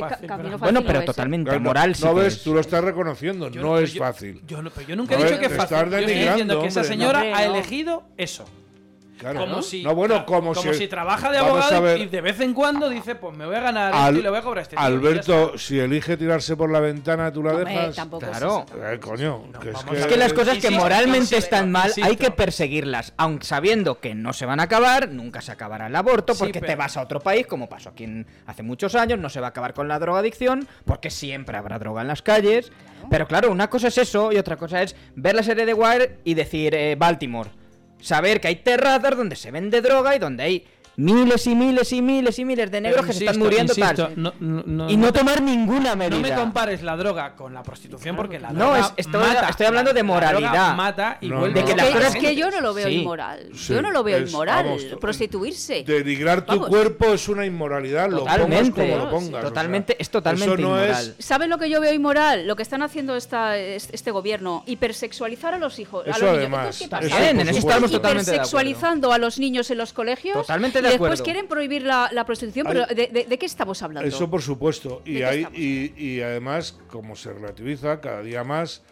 [0.00, 1.04] fácil bueno, no pero ¿eh?
[1.04, 1.94] totalmente Claro, no- amoral.
[1.94, 2.42] sí no ves, es.
[2.42, 4.40] tú lo estás reconociendo, Yo no es yo- fácil.
[4.46, 5.76] Yo, no, pero yo nunca he No, dicho eh, que es fácil.
[5.90, 7.36] Yo estoy diciendo que esa señora no.
[7.36, 8.44] ha elegido eso.
[9.18, 9.40] Claro.
[9.40, 12.88] Como si, no, bueno, como, si, trabaja de abogado ver, y de vez en cuando
[12.88, 15.56] dice, pues me voy a ganar Al- esto y le voy a cobrar este Alberto,
[15.56, 17.96] si elige tirarse por la ventana, tú la dejas.
[17.96, 18.66] es Claro.
[18.68, 18.84] eso.
[18.92, 21.92] Eh, coño, que es, que, Es que las cosas que Insisto, moralmente insisto, están mal
[22.02, 25.96] hay que perseguirlas, aunque sabiendo que no se van a acabar, nunca se acabará el
[25.96, 29.18] aborto, Sí, porque te vas a otro país, como pasó aquí en- hace muchos años,
[29.18, 32.72] no se va a acabar con la drogadicción, porque siempre habrá droga en las calles.
[33.10, 36.18] Pero claro, una cosa es eso y otra cosa es ver la serie de Wire
[36.24, 37.50] y decir eh, Baltimore.
[38.04, 40.66] Saber que hay terrazas donde se vende droga y donde hay
[40.96, 44.06] miles y miles y miles y miles de negros Pero que se están muriendo insisto,
[44.08, 44.12] tal.
[44.22, 46.16] no- no- no- y no tomar ninguna medida.
[46.16, 49.48] No me compares la droga con la prostitución porque la No, droga es- estoy- mata.
[49.48, 50.74] estoy hablando de La droga moralidad.
[50.76, 51.60] mata y No, vuelve.
[51.60, 52.94] De que Es las que, cosas- es que yo no lo veo Sí.
[52.94, 53.48] inmoral.
[53.54, 54.64] Sí, yo no lo veo es- inmoral.
[54.66, 55.82] vamos, prostituirse.
[55.84, 56.68] denigrar tu Vamos.
[56.68, 59.44] cuerpo es una inmoralidad, lo pongas Totalmente, como lo pongas.
[59.44, 61.14] o totalmente, sea, es totalmente no es- inmoral.
[61.18, 62.46] ¿Saben lo que yo veo inmoral?
[62.46, 66.06] Lo que están haciendo esta, este gobierno, hipersexualizar a los hijos.
[66.06, 66.42] a Eso los niños.
[66.44, 68.30] además, por en eso estamos totalmente.
[68.32, 70.36] Hipersexualizando a los niños en los colegios.
[70.36, 73.82] Totalmente de y después quieren prohibir la, la prostitución, pero ¿de, de- de qué estamos
[73.82, 74.08] hablando?
[74.08, 75.02] Eso por supuesto.
[75.04, 78.82] ¿De Y, hay, y, y además, como se relativiza cada día más,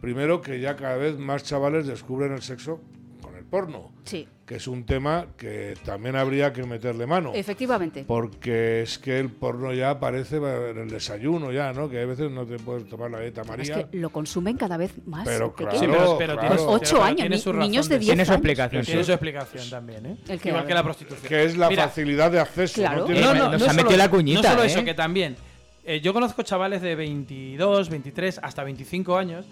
[0.00, 2.80] primero que ya cada vez más chavales descubren el sexo
[3.20, 7.32] con el porno, Sí, que es un tema que también habría que meterle mano.
[7.34, 8.04] efectivamente.
[8.08, 11.90] Porque es que el porno ya aparece en el desayuno ya, ¿no?
[11.90, 13.88] Que a veces no te puedes tomar la dieta Es María.
[13.90, 15.26] que lo consumen cada vez más.
[15.26, 16.02] Pero ¿Qué claro, Sí, quieres?
[16.02, 16.56] pero, pero claro.
[16.56, 17.98] tiene, Ocho pero años, tiene su niños razón de ser.
[18.00, 18.38] 10 Tiene su años.
[18.38, 18.84] explicación.
[18.86, 20.16] Tiene su explicación también, ¿eh?
[20.28, 20.48] ¿El qué?
[20.48, 21.28] Igual que la prostitución.
[21.28, 22.74] Que es la Mira, facilidad de acceso.
[22.80, 23.06] Claro.
[23.06, 24.66] No ha solo metido la cuñita, No solo ¿eh?
[24.66, 25.36] eso, que también
[25.84, 29.44] Eh, yo conozco chavales de 22, 23, hasta 25 años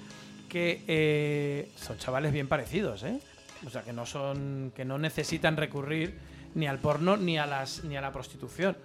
[0.48, 3.18] que eh, son chavales bien parecidos, ¿eh?
[3.64, 6.18] O sea, que no son, que no necesitan recurrir
[6.54, 8.76] ni al porno ni a las, ni a la prostitución.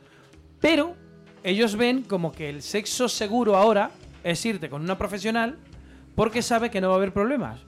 [0.60, 0.96] Pero
[1.44, 3.92] ellos ven como que el sexo seguro ahora
[4.24, 5.58] es irte con una profesional
[6.16, 7.60] porque sabe que no va a haber problemas.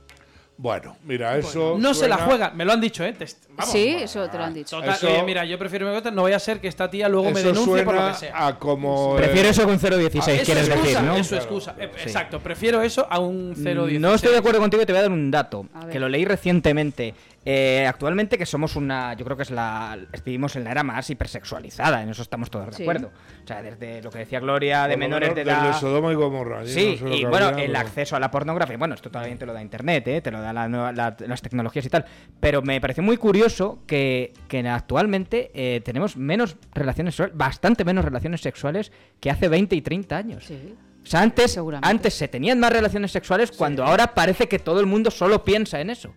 [0.55, 1.75] Bueno, mira, eso.
[1.79, 3.13] No se la juegan, me lo han dicho, ¿eh?
[3.17, 3.71] Test- vamos.
[3.71, 4.77] Sí, eso te lo han dicho.
[4.77, 7.31] Total, Eso- oye, mira, yo prefiero que no vaya a ser que esta tía luego
[7.31, 8.47] me denuncie por lo que sea.
[8.47, 9.15] a como.
[9.15, 11.15] Prefiero eh, eso con 0.16, Eso quieres es decir, ¿no?
[11.17, 11.75] Es excusa.
[11.79, 13.99] Eh, Exacto, prefiero eso a un 0.16.
[13.99, 16.23] No estoy de acuerdo contigo y te voy a dar un dato que lo leí
[16.25, 17.13] recientemente.
[17.45, 21.09] Eh, actualmente que somos una, yo creo que es la, vivimos en la era más
[21.09, 22.83] hipersexualizada, en eso estamos todos de Sí.
[22.83, 23.11] acuerdo.
[23.43, 25.67] O sea, desde lo que decía Gloria de menores de edad.
[25.67, 26.65] Desde Sodoma y Gomorra.
[26.65, 29.11] Sí, no sé lo y bueno, había, el pero- acceso a la pornografía, bueno, esto
[29.11, 30.21] todavía te lo da Internet, ¿eh?
[30.21, 32.05] te lo da la nueva- la- las tecnologías y tal.
[32.39, 38.05] Pero me pareció muy curioso que, que actualmente eh, tenemos menos relaciones sexuales, bastante menos
[38.05, 40.45] relaciones sexuales que hace 20 y 30 años.
[40.45, 40.75] Sí.
[41.03, 44.85] O sea, antes, antes se tenían más relaciones sexuales cuando ahora parece que todo el
[44.85, 46.13] mundo solo piensa en eso.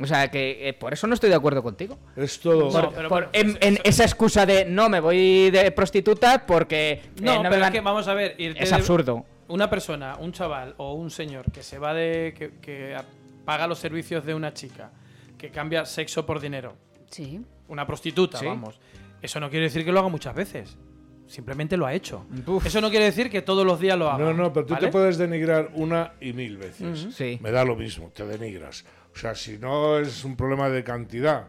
[0.00, 1.98] O sea, que eh, por eso no estoy de acuerdo contigo.
[2.16, 2.70] Es todo.
[2.70, 6.90] No, pero Por- bueno, en, en esa excusa de no me voy de prostituta porque
[6.92, 8.34] eh, No, no me pero van- es que vamos a ver.
[8.38, 9.26] irte es de- absurdo.
[9.48, 12.34] Una persona, un chaval o un señor que se va de.
[12.36, 12.96] que, que
[13.44, 14.90] paga los servicios de una chica,
[15.36, 16.76] que cambia sexo por dinero,
[17.10, 17.40] Sí.
[17.68, 18.46] una prostituta, Sí.
[18.46, 18.78] vamos.
[19.20, 20.78] Eso no quiere decir que lo haga muchas veces.
[21.26, 22.26] Simplemente lo ha hecho.
[22.46, 22.66] Uf.
[22.66, 24.24] Eso no quiere decir que todos los días lo haga.
[24.24, 24.86] No, no, pero tú ¿vale?
[24.86, 27.08] te puedes denigrar una y mil veces.
[27.14, 27.38] Sí.
[27.40, 28.84] Me da lo mismo, te denigras.
[29.14, 31.48] O sea, si no es un problema de cantidad.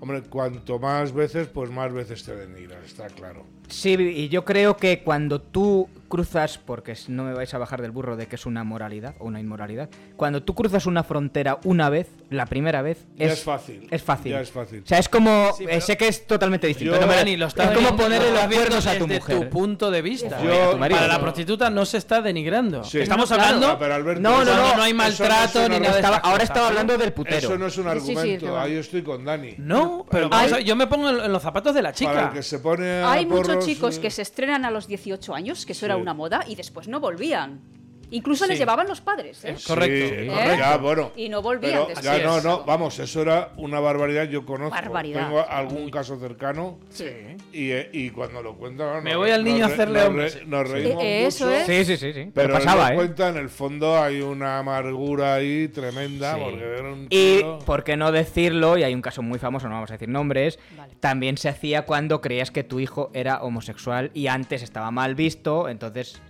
[0.00, 3.46] Hombre, cuanto más veces, pues más veces te denigras, está claro.
[3.68, 7.90] Sí, y yo creo que cuando tú cruzas, porque no me vais a bajar del
[7.90, 11.90] burro de que es una moralidad o una inmoralidad, cuando tú cruzas una frontera una
[11.90, 13.88] vez, la primera vez, Ya es, es fácil.
[13.90, 14.30] Es fácil.
[14.32, 14.82] Ya es fácil.
[14.84, 15.52] O sea, es como.
[15.58, 16.94] Sí, eh, sé que es totalmente distinto.
[16.94, 19.18] Yo- no me- Dani, lo estás es como ponerle lo los cuernos a tu desde
[19.20, 19.40] mujer.
[19.40, 20.40] tu punto de vista.
[20.42, 21.00] Yo- a tu marido.
[21.00, 22.84] Para la prostituta no se está denigrando.
[22.84, 23.00] Sí.
[23.00, 23.76] Estamos No, hablando.
[23.78, 27.12] Pero Alberto, No, no, no, no hay maltrato ni nada Estaba- ahora estaba hablando del
[27.12, 27.36] putero.
[27.38, 28.62] Eso no es un Sí, sí, sí, argumento, va.
[28.62, 29.54] ahí estoy con Dani.
[29.58, 32.26] No, pero Hay- yo me pongo en, los zapatos de la Para chica.
[32.28, 35.66] el que se pone a Hay muchos chicos que se estrenan a los 18 años,
[35.66, 37.75] que eso era una moda, y después no volvían.
[38.10, 38.60] Incluso les Sí.
[38.60, 39.54] llevaban los padres, ¿eh?
[39.56, 40.56] Sí, Correcto, ¿Eh?
[40.58, 41.10] Ya, bueno.
[41.16, 44.24] Y no volvían Pero ya no, no, vamos, eso era una barbaridad.
[44.28, 45.24] Yo conozco, Barbaridad.
[45.26, 47.06] tengo algún caso cercano Sí.
[47.52, 49.02] y, eh, y cuando lo cuentan.
[49.02, 50.38] Me voy al niño a hacerle nos hombre, re- sí.
[50.46, 51.66] Nos reímos Eh, eso mucho, es.
[51.66, 52.30] Sí, sí, sí, sí.
[52.32, 52.96] Pero pasaba, en ¿eh?
[52.96, 56.34] cuenta, en el fondo hay una amargura ahí tremenda.
[56.34, 56.40] Sí.
[56.44, 59.74] Porque era un Y por qué no decirlo, y hay un caso muy famoso, no
[59.74, 60.94] vamos a decir nombres, Vale.
[61.00, 65.68] también se hacía cuando creías que tu hijo era homosexual y antes estaba mal visto,
[65.68, 66.20] entonces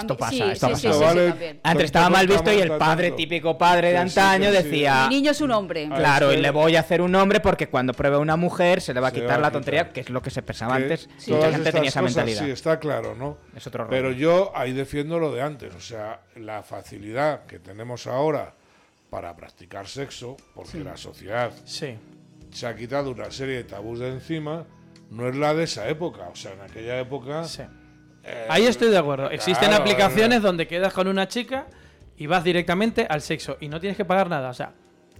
[0.00, 0.80] esto pasa, sí, esto sí, pasa.
[0.80, 1.60] sí, Esto sí, vale-.
[1.62, 5.06] Antes estaba mal visto y el padre, típico padre de antaño, decía...
[5.08, 5.88] Mi niño es un hombre.
[5.88, 8.92] Claro, y que- le voy a hacer un hombre porque cuando pruebe una mujer se
[8.94, 9.52] le va a quitar va a la quitar.
[9.52, 11.08] tontería, que es lo que se pensaba que antes.
[11.28, 12.44] Mucha gente tenía esa cosas, mentalidad.
[12.44, 13.38] Sí, está claro, ¿no?
[13.56, 13.90] Es otro rollo.
[13.90, 18.54] Pero yo ahí defiendo lo de antes, o sea, la facilidad que tenemos ahora
[19.10, 21.96] para practicar sexo, porque la sociedad Sí.
[22.50, 24.64] se ha quitado una serie de tabús de encima,
[25.10, 26.28] no es la de esa época.
[26.32, 27.44] O sea, en aquella época.
[28.24, 29.30] Eh, Ahí estoy de acuerdo.
[29.30, 31.66] Existen claro, aplicaciones donde quedas con una chica
[32.16, 34.50] y vas directamente al sexo y no tienes que pagar nada.
[34.50, 34.72] O sea,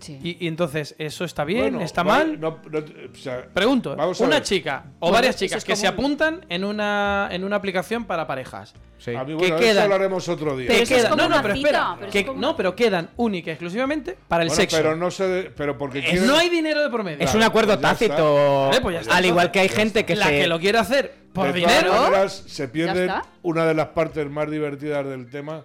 [0.05, 0.19] Sí.
[0.23, 1.61] y, y entonces, ¿eso está bien?
[1.63, 2.41] bueno, ¿Está vale, mal?
[2.41, 3.97] no- no- o sea, Pregunto, ¿eh?
[3.97, 7.57] Vamos una chica o Bueno, varias chicas es que se apuntan en una, en una
[7.57, 8.75] aplicación para parejas.
[8.99, 9.15] Sí.
[9.15, 10.67] a mí, que bueno, de eso quedan- hablaremos otro día.
[10.69, 11.95] Pero Que es quedan- no, no, una pero cita, espera.
[11.97, 14.77] pero es que- como- No, pero quedan única y exclusivamente para el Bueno, sexo.
[14.79, 15.27] pero no se.
[15.29, 17.19] de- pero porque Eh, quieren- no hay dinero de por medio.
[17.19, 18.67] Es Claro, un acuerdo pues tácito.
[18.69, 19.17] Vale, pues está.
[19.17, 20.39] al igual que hay gente que la se.
[20.41, 23.11] que lo quiere hacer por de todas dinero, maneras, se pierde
[23.43, 25.65] una de las partes más divertidas del tema.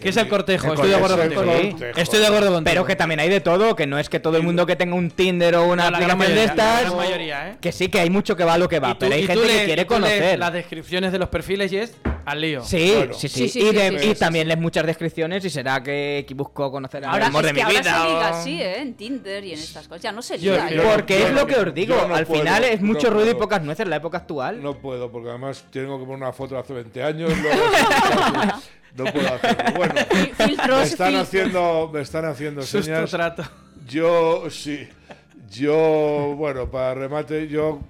[0.00, 0.66] Que es el cortejo.
[0.68, 1.60] El Estoy de acuerdo cortejo, contigo.
[1.60, 2.00] el cortejo.
[2.00, 2.64] Estoy de acuerdo contigo.
[2.64, 4.94] Pero que también hay de todo, que no es que todo el mundo que tenga
[4.94, 6.94] un Tinder o una No, aplicación de mayoría, la estas.
[6.94, 7.56] mayoría, ¿eh?
[7.60, 9.46] Que sí, que hay mucho que va a lo que va, tú- pero hay gente
[9.46, 10.38] que quiere conocer.
[10.38, 11.94] Las descripciones de los perfiles y es
[12.24, 12.62] al lío.
[12.64, 15.44] Sí, sí, sí, Sí, sí, y, sí, de- sí, y sí, también lees muchas descripciones
[15.44, 17.94] y será que busco conocer al Ahora amor de que mi ahora vida.
[17.94, 18.80] se o- liga así, ¿eh?
[18.80, 20.02] En Tinder y en estas cosas.
[20.02, 20.70] Ya no se Yo- liga.
[20.70, 20.92] yo- ya.
[20.94, 23.14] Porque Yo es lo que os digo, yo no al puedo, final es mucho no
[23.14, 24.62] ruido y pocas nueces en la época actual.
[24.62, 27.30] No puedo, porque además tengo que poner una foto de hace 20 años.
[27.36, 27.56] luego-
[28.96, 29.64] no puedo hacerlo.
[29.76, 31.14] Bueno, me están filtros.
[31.14, 33.10] haciendo, me están haciendo Susto señas.
[33.10, 33.44] trato.
[33.86, 34.88] Yo, sí.
[35.50, 37.80] Yo, bueno, para remate, yo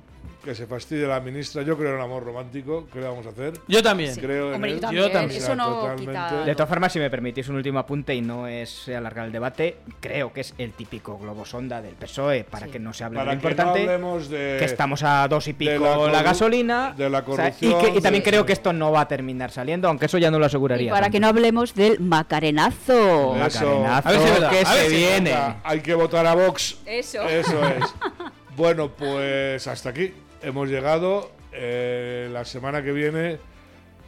[0.43, 1.62] que se fastidie la ministra.
[1.62, 2.86] Yo creo en el amor romántico.
[2.93, 3.55] ¿Qué le vamos a hacer?
[3.68, 4.14] Yo también.
[4.16, 4.76] Creo en Hombre, él.
[4.76, 5.05] yo también.
[5.05, 5.43] Yo también.
[5.43, 6.07] Eso no Totalmente.
[6.12, 6.45] quita.
[6.45, 9.76] De todas formas, si me permitís un último apunte y no es alargar el debate,
[10.01, 12.72] creo que es el típico globo sonda del PSOE para Sí.
[12.72, 13.80] que no se hable Para de lo que no importante.
[13.82, 14.57] hablemos de.
[14.59, 16.95] que estamos a dos y pico de la, la gasolina.
[16.97, 19.03] de la o sea, y, corrupción, que- y también de- creo que esto no va
[19.03, 20.91] a terminar saliendo, aunque eso ya no lo Y aseguraría.
[20.91, 21.12] para tanto.
[21.16, 23.36] que no hablemos del macarenazo.
[23.36, 23.66] Eso.
[23.82, 25.34] Macarenazo A ver si que a ver se si- viene.
[25.64, 26.78] Hay que votar a Vox.
[26.86, 27.22] Eso.
[27.28, 27.84] Eso es.
[28.57, 30.12] bueno, pues hasta aquí
[30.43, 31.30] hemos llegado.
[31.53, 33.38] Eh, la semana que viene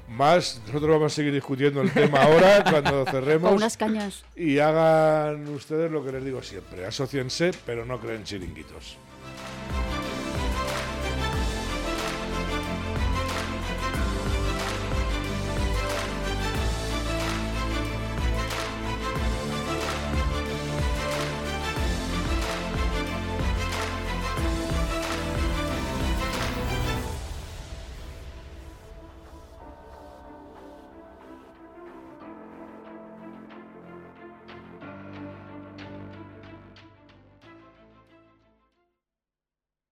[0.09, 3.49] Más, nosotros vamos a seguir discutiendo el tema ahora cuando cerremos.
[3.49, 4.25] Con unas cañas.
[4.37, 8.97] Y hagan ustedes lo que les digo siempre, asociense, pero no creen chiringuitos.